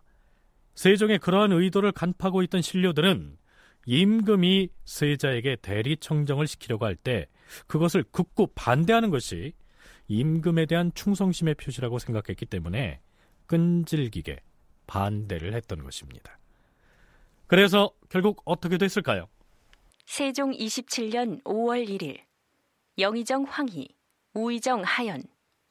세종의 0.79 1.19
그러한 1.19 1.51
의도를 1.51 1.91
간파하고 1.91 2.41
있던 2.43 2.61
신료들은 2.61 3.37
임금이 3.85 4.69
세자에게 4.85 5.57
대리 5.61 5.97
청정을 5.97 6.47
시키려고 6.47 6.85
할 6.85 6.95
때 6.95 7.27
그것을 7.67 8.05
극구 8.13 8.51
반대하는 8.55 9.09
것이 9.09 9.51
임금에 10.07 10.67
대한 10.67 10.93
충성심의 10.93 11.55
표시라고 11.55 11.99
생각했기 11.99 12.45
때문에 12.45 13.01
끈질기게 13.47 14.39
반대를 14.87 15.53
했던 15.53 15.83
것입니다. 15.83 16.39
그래서 17.47 17.91
결국 18.07 18.41
어떻게 18.45 18.77
됐을까요? 18.77 19.27
세종 20.05 20.51
27년 20.51 21.43
5월 21.43 21.89
1일 21.89 22.21
영의정 22.97 23.43
황희, 23.43 23.89
우의정 24.33 24.83
하연, 24.83 25.23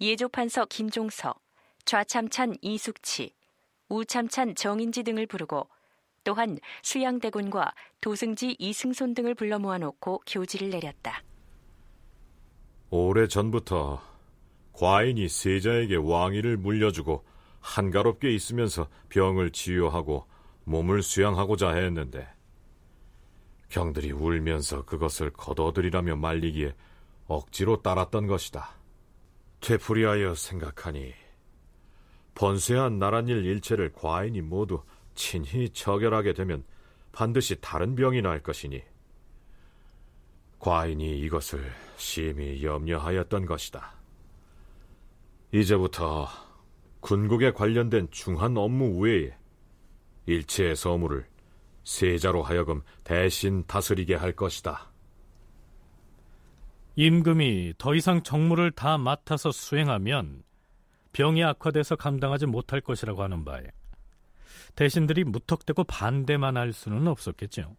예조판서 0.03 0.67
김종서, 0.67 1.35
좌참찬 1.87 2.57
이숙치, 2.61 3.38
우참찬 3.89 4.55
정인지 4.55 5.03
등을 5.03 5.27
부르고 5.27 5.69
또한 6.25 6.59
수양대군과 6.83 7.73
도승지 8.01 8.57
이승손 8.59 9.15
등을 9.15 9.35
불러 9.35 9.59
모아놓고 9.59 10.23
교지를 10.27 10.71
내렸다. 10.71 11.23
오래 12.91 13.27
전부터 13.27 14.03
과인이 14.73 15.29
세자에게 15.29 15.97
왕위를 15.97 16.57
물려주고 16.57 17.25
한가롭게 17.61 18.31
있으면서 18.33 18.89
병을 19.09 19.51
치유하고 19.51 20.27
몸을 20.65 21.03
수양하고자 21.03 21.71
했는데 21.71 22.29
병들이 23.69 24.13
울면서 24.13 24.85
그것을 24.85 25.31
거둬들이라며 25.31 26.17
말리기에 26.17 26.75
억지로 27.27 27.83
따랐던 27.83 28.27
것이다. 28.27 28.71
되풀이하여 29.61 30.35
생각하니 30.35 31.13
번세한 32.39 33.01
나랏일 33.01 33.45
일체를 33.45 33.93
과인이 33.93 34.43
모두 34.43 34.81
친히 35.17 35.69
처결하게 35.71 36.35
되면 36.35 36.63
반드시 37.11 37.61
다른 37.61 37.97
병이 37.97 38.23
날 38.23 38.45
것이니 38.45 38.81
과인이 40.61 41.19
이것을 41.19 41.69
심히 41.97 42.63
염려하였던 42.63 43.45
것이다. 43.45 43.93
이제부터 45.51 46.29
군국에 47.01 47.51
관련된 47.51 48.09
중한 48.13 48.57
업무 48.57 49.01
외에 49.01 49.37
일체의 50.27 50.77
서무를 50.77 51.27
세자로 51.83 52.45
하여금 52.45 52.83
대신 53.03 53.65
다스리게 53.67 54.15
할 54.15 54.31
것이다. 54.31 54.93
임금이 56.95 57.75
더 57.79 57.97
이상 57.97 58.23
정무를 58.23 58.71
다 58.71 58.97
맡아서 58.97 59.51
수행하면 59.51 60.45
병이 61.13 61.43
악화돼서 61.45 61.97
감당하지 61.97 62.47
못할 62.47 62.81
것이라고 62.81 63.23
하는 63.23 63.45
바에 63.45 63.65
대신들이 64.75 65.25
무턱대고 65.25 65.85
반대만 65.85 66.57
할 66.57 66.73
수는 66.73 67.09
없었겠죠. 67.09 67.77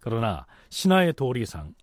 그러나 0.00 0.46
신하의 0.70 1.12
도리상 1.14 1.74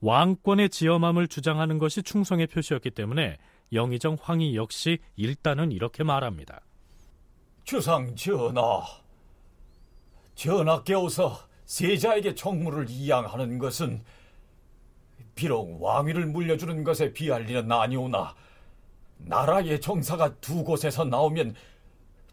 왕권의 0.00 0.70
지엄함을 0.70 1.28
주장하는 1.28 1.78
것이 1.78 2.02
충성의 2.02 2.48
표시였기 2.48 2.90
때문에 2.90 3.38
영의정 3.72 4.16
황희 4.20 4.54
역시 4.54 4.98
일단은 5.16 5.72
이렇게 5.72 6.04
말합니다. 6.04 6.60
주상 7.64 8.14
전하, 8.14 8.82
전하께서 10.34 11.40
세자에게 11.64 12.34
정무를 12.34 12.86
이양하는 12.88 13.58
것은 13.58 14.04
비록 15.34 15.82
왕위를 15.82 16.26
물려주는 16.26 16.84
것에 16.84 17.12
비할 17.12 17.48
일은 17.50 17.70
아니오나 17.70 18.34
나라의 19.18 19.80
정사가 19.80 20.36
두 20.36 20.62
곳에서 20.64 21.04
나오면 21.04 21.54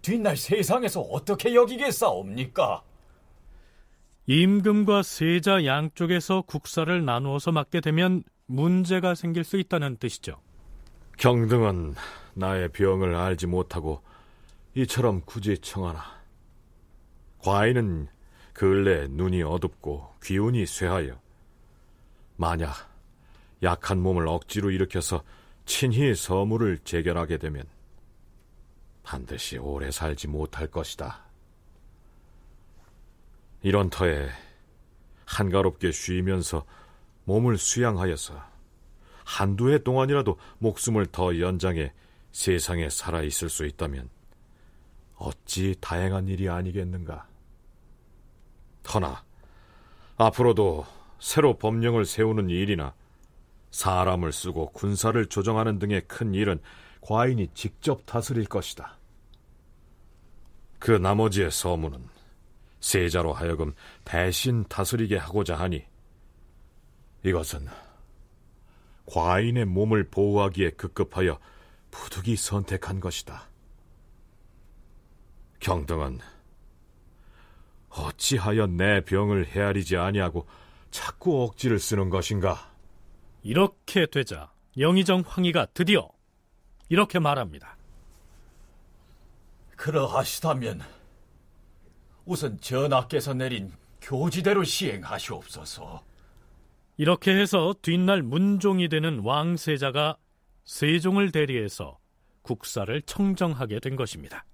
뒷날 0.01 0.38
세상에서 0.38 1.01
어떻게 1.01 1.55
여기겠사옵니까? 1.55 2.84
임금과 4.25 5.03
세자 5.03 5.65
양쪽에서 5.65 6.43
국사를 6.43 7.03
나누어서 7.03 7.51
맡게 7.51 7.81
되면 7.81 8.23
문제가 8.45 9.15
생길 9.15 9.43
수 9.43 9.57
있다는 9.57 9.97
뜻이죠. 9.97 10.39
경등은 11.17 11.95
나의 12.34 12.69
병을 12.69 13.15
알지 13.15 13.47
못하고 13.47 14.01
이처럼 14.75 15.21
굳이 15.25 15.57
청하나. 15.57 16.03
과인은 17.39 18.07
근래 18.53 19.07
눈이 19.09 19.43
어둡고 19.43 20.15
귀운이 20.23 20.65
쇠하여 20.65 21.19
만약 22.38 22.73
약한 23.61 23.99
몸을 23.99 24.27
억지로 24.27 24.71
일으켜서 24.71 25.23
친히 25.66 26.14
서무를 26.16 26.80
재결하게 26.84 27.38
되면 27.38 27.64
반드시 29.03 29.57
오래 29.57 29.91
살지 29.91 30.28
못할 30.28 30.68
것이다. 30.68 31.24
이런 33.61 33.89
터에 33.89 34.30
한가롭게 35.26 35.91
쉬면서 35.91 36.66
몸을 37.26 37.57
수양하여서 37.57 38.41
한두 39.24 39.72
해 39.72 39.78
동안이라도 39.78 40.38
목숨을 40.59 41.07
더 41.07 41.39
연장해 41.39 41.93
세상에 42.32 42.89
살아있을 42.89 43.49
수 43.49 43.66
있다면 43.66 44.09
어찌 45.16 45.76
다행한 45.80 46.28
일이 46.28 46.49
아니겠는가. 46.49 47.28
허나 48.93 49.24
앞으로도 50.18 50.86
새로 51.20 51.57
법령을 51.57 52.05
세우는 52.05 52.49
일이나 52.49 52.93
사람을 53.74 54.32
쓰고 54.32 54.71
군사를 54.71 55.26
조정하는 55.26 55.80
등의 55.80 56.03
큰 56.07 56.34
일은 56.36 56.59
과인이 57.01 57.49
직접 57.55 58.05
다스릴 58.05 58.45
것이다. 58.45 58.97
그 60.80 60.91
나머지의 60.91 61.49
서무는 61.51 62.07
세자로 62.80 63.34
하여금 63.34 63.74
대신 64.05 64.63
다스리게 64.65 65.17
하고자 65.17 65.55
하니 65.55 65.84
이것은 67.26 67.67
과인의 69.07 69.65
몸을 69.65 70.09
보호하기에 70.09 70.71
급급하여 70.71 71.39
부득이 71.89 72.36
선택한 72.36 72.99
것이다. 72.99 73.49
경등은 75.59 76.19
어찌하여 77.89 78.67
내 78.67 79.03
병을 79.03 79.47
헤아리지 79.47 79.97
아니하고 79.97 80.45
자꾸 80.91 81.43
억지를 81.43 81.80
쓰는 81.80 82.09
것인가? 82.09 82.72
이렇게 83.43 84.05
되자 84.05 84.51
영의정 84.77 85.23
황희가 85.25 85.67
드디어 85.73 86.09
이렇게 86.89 87.19
말합니다. 87.19 87.77
그러하시다면 89.75 90.81
우선 92.25 92.59
전하께서 92.59 93.33
내린 93.33 93.71
교지대로 94.01 94.63
시행하시옵소서. 94.63 96.03
이렇게 96.97 97.31
해서 97.31 97.73
뒷날 97.81 98.21
문종이 98.21 98.87
되는 98.87 99.19
왕세자가 99.19 100.17
세종을 100.63 101.31
대리해서 101.31 101.99
국사를 102.43 103.01
청정하게 103.01 103.79
된 103.79 103.95
것입니다. 103.95 104.45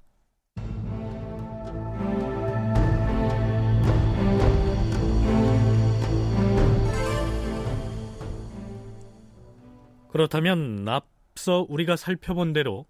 그렇다면 10.10 10.88
앞서 10.88 11.66
우리가 11.70 11.96
살펴본 11.96 12.54
대로 12.54 12.86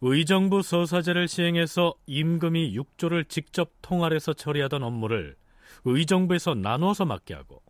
의정부 0.00 0.62
서사제를 0.62 1.28
시행해서 1.28 1.94
임금이 2.06 2.74
육조를 2.74 3.24
직접 3.26 3.72
통할해서 3.82 4.32
처리하던 4.32 4.82
업무를 4.82 5.36
의정부에서 5.84 6.54
나누어서 6.54 7.04
맡게 7.04 7.34
하고 7.34 7.62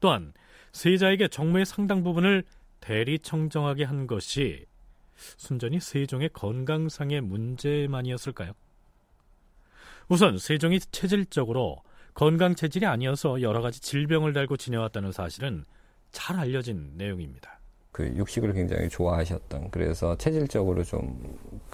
또한 0.00 0.32
세자에게 0.72 1.28
정무의 1.28 1.64
상당 1.64 2.02
부분을 2.02 2.44
대리 2.80 3.18
청정하게 3.18 3.84
한 3.84 4.06
것이 4.06 4.66
순전히 5.16 5.78
세종의 5.78 6.30
건강상의 6.32 7.20
문제만이었을까요? 7.20 8.52
우선 10.08 10.38
세종이 10.38 10.80
체질적으로 10.80 11.82
건강 12.14 12.54
체질이 12.54 12.86
아니어서 12.86 13.42
여러 13.42 13.60
가지 13.60 13.80
질병을 13.80 14.32
달고 14.32 14.56
지내왔다는 14.56 15.12
사실은 15.12 15.64
잘 16.10 16.38
알려진 16.38 16.92
내용입니다. 16.96 17.60
그 17.94 18.12
육식을 18.16 18.52
굉장히 18.52 18.90
좋아하셨던 18.90 19.68
그래서 19.70 20.16
체질적으로 20.18 20.84
좀 20.84 21.16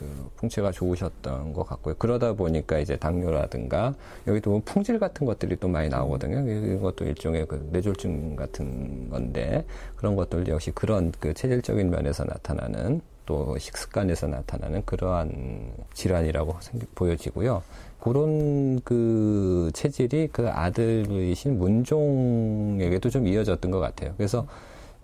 그 0.01 0.31
풍채가 0.37 0.73
좋으셨던 0.73 1.53
것 1.53 1.65
같고요. 1.65 1.95
그러다 1.99 2.33
보니까 2.33 2.79
이제 2.79 2.97
당뇨라든가 2.97 3.95
여기 4.27 4.41
또 4.41 4.63
풍질 4.65 4.99
같은 4.99 5.27
것들이 5.27 5.57
또 5.57 5.69
많이 5.69 5.91
나오거든요. 5.91 6.41
이것도 6.77 7.05
일종의 7.05 7.47
그 7.47 7.69
뇌졸중 7.71 8.35
같은 8.35 9.11
건데 9.11 9.67
그런 9.97 10.17
것들 10.17 10.49
역시 10.49 10.71
그런 10.71 11.13
그 11.21 11.35
체질적인 11.35 11.91
면에서 11.91 12.25
나타나는 12.25 13.03
또 13.27 13.59
식습관에서 13.59 14.29
나타나는 14.29 14.87
그러한 14.87 15.71
질환이라고 15.93 16.57
보여지고요. 16.95 17.63
그런 18.01 18.81
그 18.81 19.71
체질이 19.75 20.31
그 20.33 20.49
아들이신 20.49 21.59
문종에게도 21.59 23.11
좀 23.11 23.27
이어졌던 23.27 23.71
것 23.71 23.81
같아요. 23.81 24.15
그래서 24.17 24.47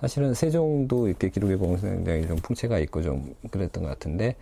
사실은 0.01 0.35
세종도 0.35 1.09
이렇게 1.09 1.31
기록에 1.31 1.57
보면 1.57 1.81
굉장히 1.81 2.27
좀 2.27 2.37
풍채가 2.37 2.79
있고 2.81 3.03
좀 3.03 3.35
그랬던 3.51 3.83
것 3.83 3.89
같은데 3.89 4.37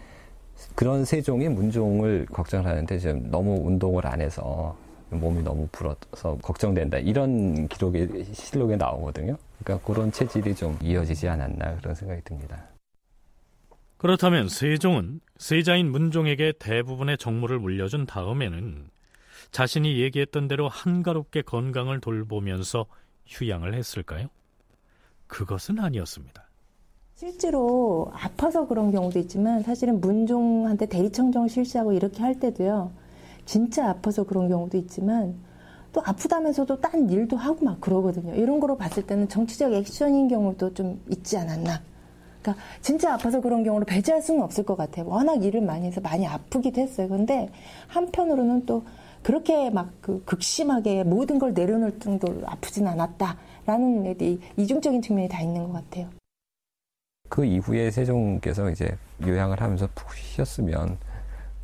그런 0.75 1.05
세종이 1.05 1.49
문종을 1.49 2.27
걱정을 2.27 2.67
하는데 2.67 2.99
지금 2.99 3.31
너무 3.31 3.61
운동을 3.65 4.07
안 4.07 4.21
해서 4.21 4.77
몸이 5.11 5.43
너무 5.43 5.69
불어서 5.71 6.37
걱정된다 6.43 6.99
이런 6.99 7.69
기록이 7.69 8.25
실록에 8.33 8.77
나오거든요. 8.77 9.37
그러니까 9.63 9.87
그런 9.87 10.11
체질이 10.11 10.55
좀 10.55 10.77
이어지지 10.83 11.29
않았나 11.29 11.77
그런 11.77 11.95
생각이 11.95 12.23
듭니다. 12.25 12.69
그렇다면 13.97 14.49
세종은 14.49 15.21
세자인 15.39 15.91
문종에게 15.91 16.55
대부분의 16.59 17.17
정무를 17.17 17.59
물려준 17.59 18.07
다음에는 18.07 18.89
자신이 19.51 20.01
얘기했던 20.01 20.49
대로 20.49 20.69
한가롭게 20.69 21.43
건강을 21.43 22.01
돌보면서 22.01 22.87
휴양을 23.27 23.75
했을까요? 23.75 24.29
그것은 25.35 25.81
아니었습니다. 25.81 26.45
실제로 27.17 28.09
아파서 28.13 28.69
그런 28.69 28.93
경우도 28.93 29.19
있지만 29.21 29.65
사실은 29.65 30.01
문종한테 30.01 30.87
대리청정을 30.87 31.49
실시하고 31.49 31.93
이렇게 31.93 32.23
할 32.23 32.39
때도요. 32.39 32.93
진짜 33.45 33.91
아파서 33.91 34.23
그런 34.23 34.49
경우도 34.49 34.79
있지만 34.79 35.35
또 35.93 36.01
아프다면서도 36.05 36.81
딴 36.81 37.11
일도 37.11 37.37
하고 37.37 37.65
막 37.65 37.81
그러거든요. 37.81 38.35
이런 38.35 38.61
거로 38.61 38.77
봤을 38.77 39.05
때는 39.07 39.29
정치적 39.29 39.73
액션인 39.73 40.29
경우도 40.29 40.73
좀 40.75 41.03
있지 41.11 41.37
않았나. 41.37 41.83
그러니까 42.41 42.65
진짜 42.81 43.15
아파서 43.15 43.41
그런 43.41 43.65
경우를 43.65 43.87
배제할 43.87 44.23
수는 44.23 44.41
없을 44.41 44.65
것 44.65 44.77
같아요. 44.77 45.07
워낙 45.09 45.43
일을 45.43 45.63
많이 45.63 45.87
해서 45.87 46.01
많이 46.01 46.27
아프기도 46.29 46.81
했어요. 46.81 47.09
근데 47.09 47.51
한편으로는 47.89 48.67
또 48.67 48.85
그렇게 49.23 49.71
막 49.71 49.91
그 50.05 50.23
극심하게 50.25 51.03
모든 51.03 51.39
걸 51.39 51.55
내려놓을 51.55 51.99
정도로 51.99 52.43
아프진 52.45 52.87
않았다 52.87 53.39
라는 53.67 54.17
이중적인 54.57 55.01
측면이 55.03 55.29
다 55.29 55.41
있는 55.41 55.67
것 55.67 55.73
같아요. 55.73 56.09
그 57.29 57.45
이후에 57.45 57.91
세종께서 57.91 58.71
이제 58.71 58.97
요양을 59.27 59.61
하면서 59.61 59.89
푹 59.95 60.13
쉬었으면 60.15 60.99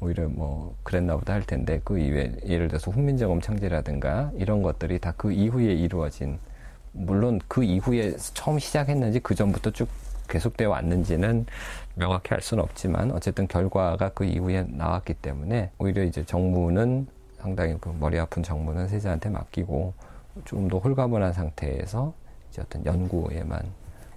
오히려 0.01 0.29
뭐 0.29 0.75
그랬나 0.83 1.17
보다 1.17 1.35
할 1.35 1.43
텐데 1.43 1.81
그 1.85 1.99
이외에 1.99 2.33
예를 2.47 2.69
들어서 2.69 2.91
훈민정음 2.91 3.41
창제라든가 3.41 4.33
이런 4.35 4.63
것들이 4.63 4.99
다 4.99 5.13
그 5.17 5.31
이후에 5.31 5.75
이루어진 5.75 6.39
물론 6.93 7.39
그 7.47 7.63
이후에 7.63 8.17
처음 8.35 8.59
시작했는지 8.59 9.21
그 9.21 9.35
전부터 9.35 9.71
쭉 9.73 9.89
계속되어 10.29 10.71
왔는지는 10.71 11.45
명확히 11.95 12.35
알 12.35 12.41
수는 12.41 12.63
없지만 12.65 13.11
어쨌든 13.11 13.47
결과가 13.47 14.11
그 14.15 14.25
이후에 14.25 14.63
나왔기 14.69 15.15
때문에 15.15 15.71
오히려 15.79 16.03
이제 16.05 16.25
정무는 16.25 17.07
상당히 17.39 17.77
그 17.81 17.95
머리 18.01 18.19
아픈 18.19 18.43
정무는 18.43 18.89
세자한테 18.89 19.29
맡기고 19.29 19.93
좀더 20.45 20.79
홀가분한 20.79 21.33
상태에서 21.33 22.15
이제 22.49 22.63
어떤 22.63 22.85
연구에만 22.85 23.73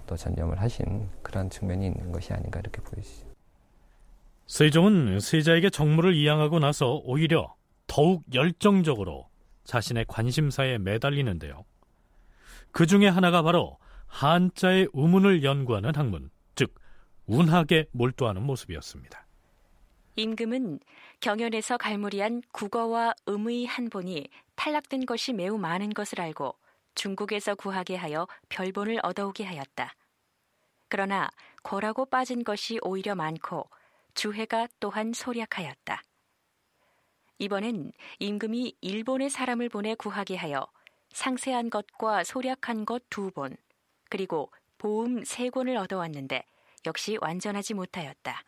또 0.06 0.16
전념을 0.16 0.60
하신 0.60 1.08
그런 1.22 1.50
측면이 1.50 1.86
있는 1.86 2.12
것이 2.12 2.32
아닌가 2.32 2.60
이렇게 2.60 2.80
보이시죠. 2.82 3.26
세종은 4.46 5.20
세자에게 5.20 5.70
정무를 5.70 6.14
이양하고 6.14 6.58
나서 6.58 7.00
오히려 7.04 7.54
더욱 7.86 8.22
열정적으로 8.32 9.28
자신의 9.64 10.04
관심사에 10.08 10.78
매달리는데요. 10.78 11.64
그 12.70 12.86
중에 12.86 13.08
하나가 13.08 13.42
바로 13.42 13.78
한자의 14.06 14.88
우문을 14.92 15.42
연구하는 15.42 15.94
학문, 15.94 16.30
즉 16.54 16.74
운학에 17.26 17.86
몰두하는 17.92 18.42
모습이었습니다. 18.42 19.26
임금은 20.16 20.80
경연에서 21.24 21.78
갈무리한 21.78 22.42
국어와 22.52 23.14
음의 23.30 23.64
한본이 23.64 24.28
탈락된 24.56 25.06
것이 25.06 25.32
매우 25.32 25.56
많은 25.56 25.94
것을 25.94 26.20
알고 26.20 26.54
중국에서 26.94 27.54
구하게 27.54 27.96
하여 27.96 28.28
별본을 28.50 29.00
얻어오게 29.02 29.42
하였다. 29.44 29.94
그러나 30.90 31.30
거라고 31.62 32.04
빠진 32.04 32.44
것이 32.44 32.78
오히려 32.82 33.14
많고 33.14 33.70
주해가 34.12 34.68
또한 34.80 35.14
소략하였다. 35.14 36.02
이번엔 37.38 37.92
임금이 38.18 38.76
일본의 38.82 39.30
사람을 39.30 39.70
보내 39.70 39.94
구하게 39.94 40.36
하여 40.36 40.66
상세한 41.08 41.70
것과 41.70 42.24
소략한 42.24 42.84
것 42.84 43.02
두 43.08 43.30
본, 43.30 43.56
그리고 44.10 44.52
보음 44.76 45.24
세 45.24 45.48
권을 45.48 45.78
얻어왔는데 45.78 46.44
역시 46.84 47.16
완전하지 47.18 47.72
못하였다. 47.72 48.44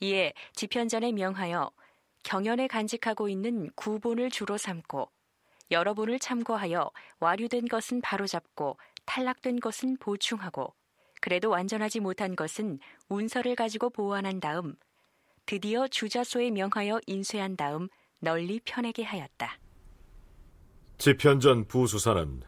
이에 0.00 0.32
지편전에 0.54 1.12
명하여 1.12 1.70
경연에 2.22 2.66
간직하고 2.66 3.28
있는 3.28 3.70
구본을 3.74 4.30
주로 4.30 4.56
삼고 4.56 5.10
여러 5.70 5.94
본을 5.94 6.18
참고하여 6.18 6.90
와류된 7.20 7.68
것은 7.68 8.00
바로잡고 8.00 8.78
탈락된 9.04 9.60
것은 9.60 9.96
보충하고 9.98 10.74
그래도 11.20 11.50
완전하지 11.50 12.00
못한 12.00 12.36
것은 12.36 12.78
운서를 13.08 13.54
가지고 13.54 13.90
보완한 13.90 14.40
다음 14.40 14.76
드디어 15.46 15.88
주자소에 15.88 16.50
명하여 16.50 17.00
인쇄한 17.06 17.56
다음 17.56 17.88
널리 18.20 18.60
펴내게 18.64 19.02
하였다. 19.02 19.58
지편전 20.98 21.68
부수사는 21.68 22.42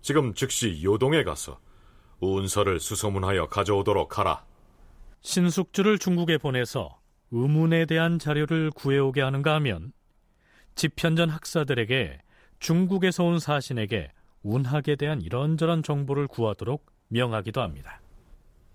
지금 0.00 0.34
즉시 0.34 0.82
요동에 0.82 1.22
가서 1.24 1.60
운서를 2.20 2.80
수소문하여 2.80 3.48
가져오도록 3.48 4.18
하라. 4.18 4.44
신숙주를 5.24 5.98
중국에 5.98 6.36
보내서 6.36 7.00
의문에 7.30 7.86
대한 7.86 8.18
자료를 8.18 8.70
구해오게 8.70 9.22
하는가 9.22 9.54
하면 9.54 9.92
지편전 10.74 11.30
학사들에게 11.30 12.20
중국에서 12.60 13.24
온 13.24 13.38
사신에게 13.38 14.12
운학에 14.42 14.96
대한 14.96 15.22
이런저런 15.22 15.82
정보를 15.82 16.28
구하도록 16.28 16.84
명하기도 17.08 17.62
합니다. 17.62 18.00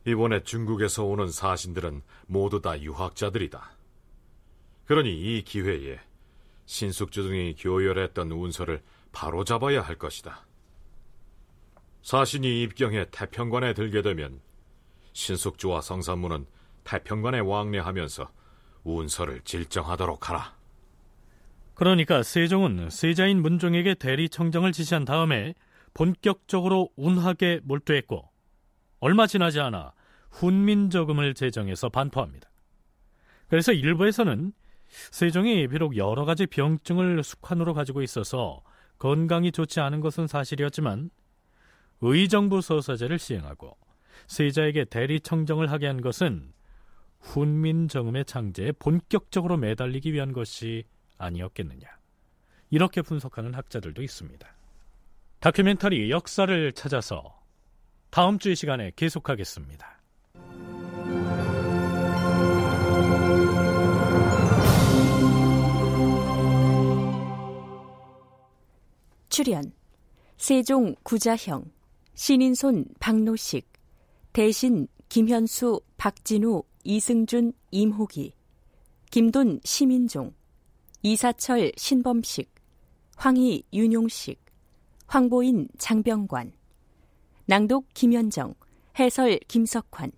이번에 0.07 0.41
중국에서 0.41 1.05
오는 1.05 1.29
사신들은 1.29 2.01
모두 2.25 2.61
다 2.61 2.81
유학자들이다. 2.81 3.71
그러니 4.85 5.11
이 5.11 5.43
기회에 5.43 5.99
신숙주 6.65 7.23
등이 7.23 7.55
교열했던 7.59 8.31
운서를 8.31 8.81
바로 9.11 9.43
잡아야 9.43 9.81
할 9.81 9.97
것이다. 9.97 10.47
사신이 12.01 12.63
입경해 12.63 13.05
태평관에 13.11 13.75
들게 13.75 14.01
되면 14.01 14.41
신숙주와 15.13 15.81
성산문은 15.81 16.45
태평관에 16.83 17.39
왕래하면서 17.39 18.29
운서를 18.83 19.41
질정하도록 19.41 20.29
하라. 20.29 20.55
그러니까 21.75 22.23
세종은 22.23 22.89
세자인 22.89 23.41
문종에게 23.41 23.95
대리 23.95 24.27
청정을 24.27 24.71
지시한 24.71 25.05
다음에 25.05 25.53
본격적으로 25.93 26.89
운학에 26.95 27.61
몰두했고 27.63 28.29
얼마 28.99 29.27
지나지 29.27 29.59
않아 29.59 29.93
훈민저금을 30.31 31.33
제정해서 31.33 31.89
반포합니다. 31.89 32.49
그래서 33.47 33.71
일부에서는 33.71 34.51
세종이 35.11 35.67
비록 35.67 35.95
여러 35.97 36.25
가지 36.25 36.45
병증을 36.47 37.23
숙환으로 37.23 37.73
가지고 37.73 38.01
있어서 38.01 38.61
건강이 38.97 39.51
좋지 39.51 39.79
않은 39.79 40.01
것은 40.01 40.27
사실이었지만 40.27 41.09
의정부 42.01 42.61
서사제를 42.61 43.19
시행하고 43.19 43.77
세자에게 44.29 44.85
대리 44.85 45.19
청정을 45.19 45.71
하게 45.71 45.87
한 45.87 46.01
것은 46.01 46.53
훈민정음의 47.19 48.25
창제에 48.25 48.71
본격적으로 48.73 49.57
매달리기 49.57 50.13
위한 50.13 50.33
것이 50.33 50.85
아니었겠느냐. 51.17 51.87
이렇게 52.69 53.01
분석하는 53.01 53.55
학자들도 53.55 54.03
있습니다. 54.03 54.47
다큐멘터리 55.39 56.11
역사를 56.11 56.71
찾아서 56.73 57.41
다음 58.11 58.37
주이 58.37 58.55
시간에 58.55 58.91
계속하겠습니다. 58.95 59.99
출연 69.29 69.73
세종 70.37 70.95
구자형 71.01 71.65
신인손 72.13 72.85
박노식 72.99 73.78
대신 74.31 74.87
김현수 75.09 75.81
박진우 75.97 76.61
이승준 76.83 77.51
임호기 77.71 78.35
김돈 79.09 79.59
시민종 79.63 80.35
이사철 81.01 81.71
신범식 81.75 82.53
황희 83.15 83.63
윤용식 83.73 84.39
황보인 85.07 85.67
장병관 85.79 86.53
낭독 87.47 87.87
김현정 87.95 88.53
해설 88.99 89.39
김석환 89.47 90.11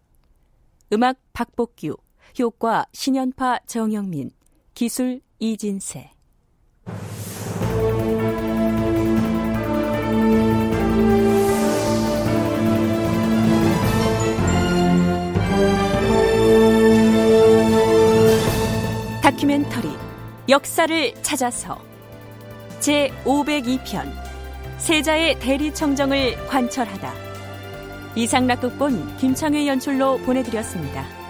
음악 0.92 1.18
박복규 1.32 1.96
효과 2.38 2.86
신연파 2.92 3.60
정영민 3.66 4.32
기술 4.74 5.22
이진세 5.40 6.12
다큐멘터리 19.32 19.90
역사를 20.50 21.14
찾아서 21.22 21.82
제 22.80 23.12
502편 23.24 24.12
세자의 24.78 25.40
대리청정을 25.40 26.48
관철하다 26.48 27.14
이상락 28.16 28.62
극본 28.62 29.18
김창회 29.18 29.68
연출로 29.68 30.18
보내드렸습니다. 30.20 31.21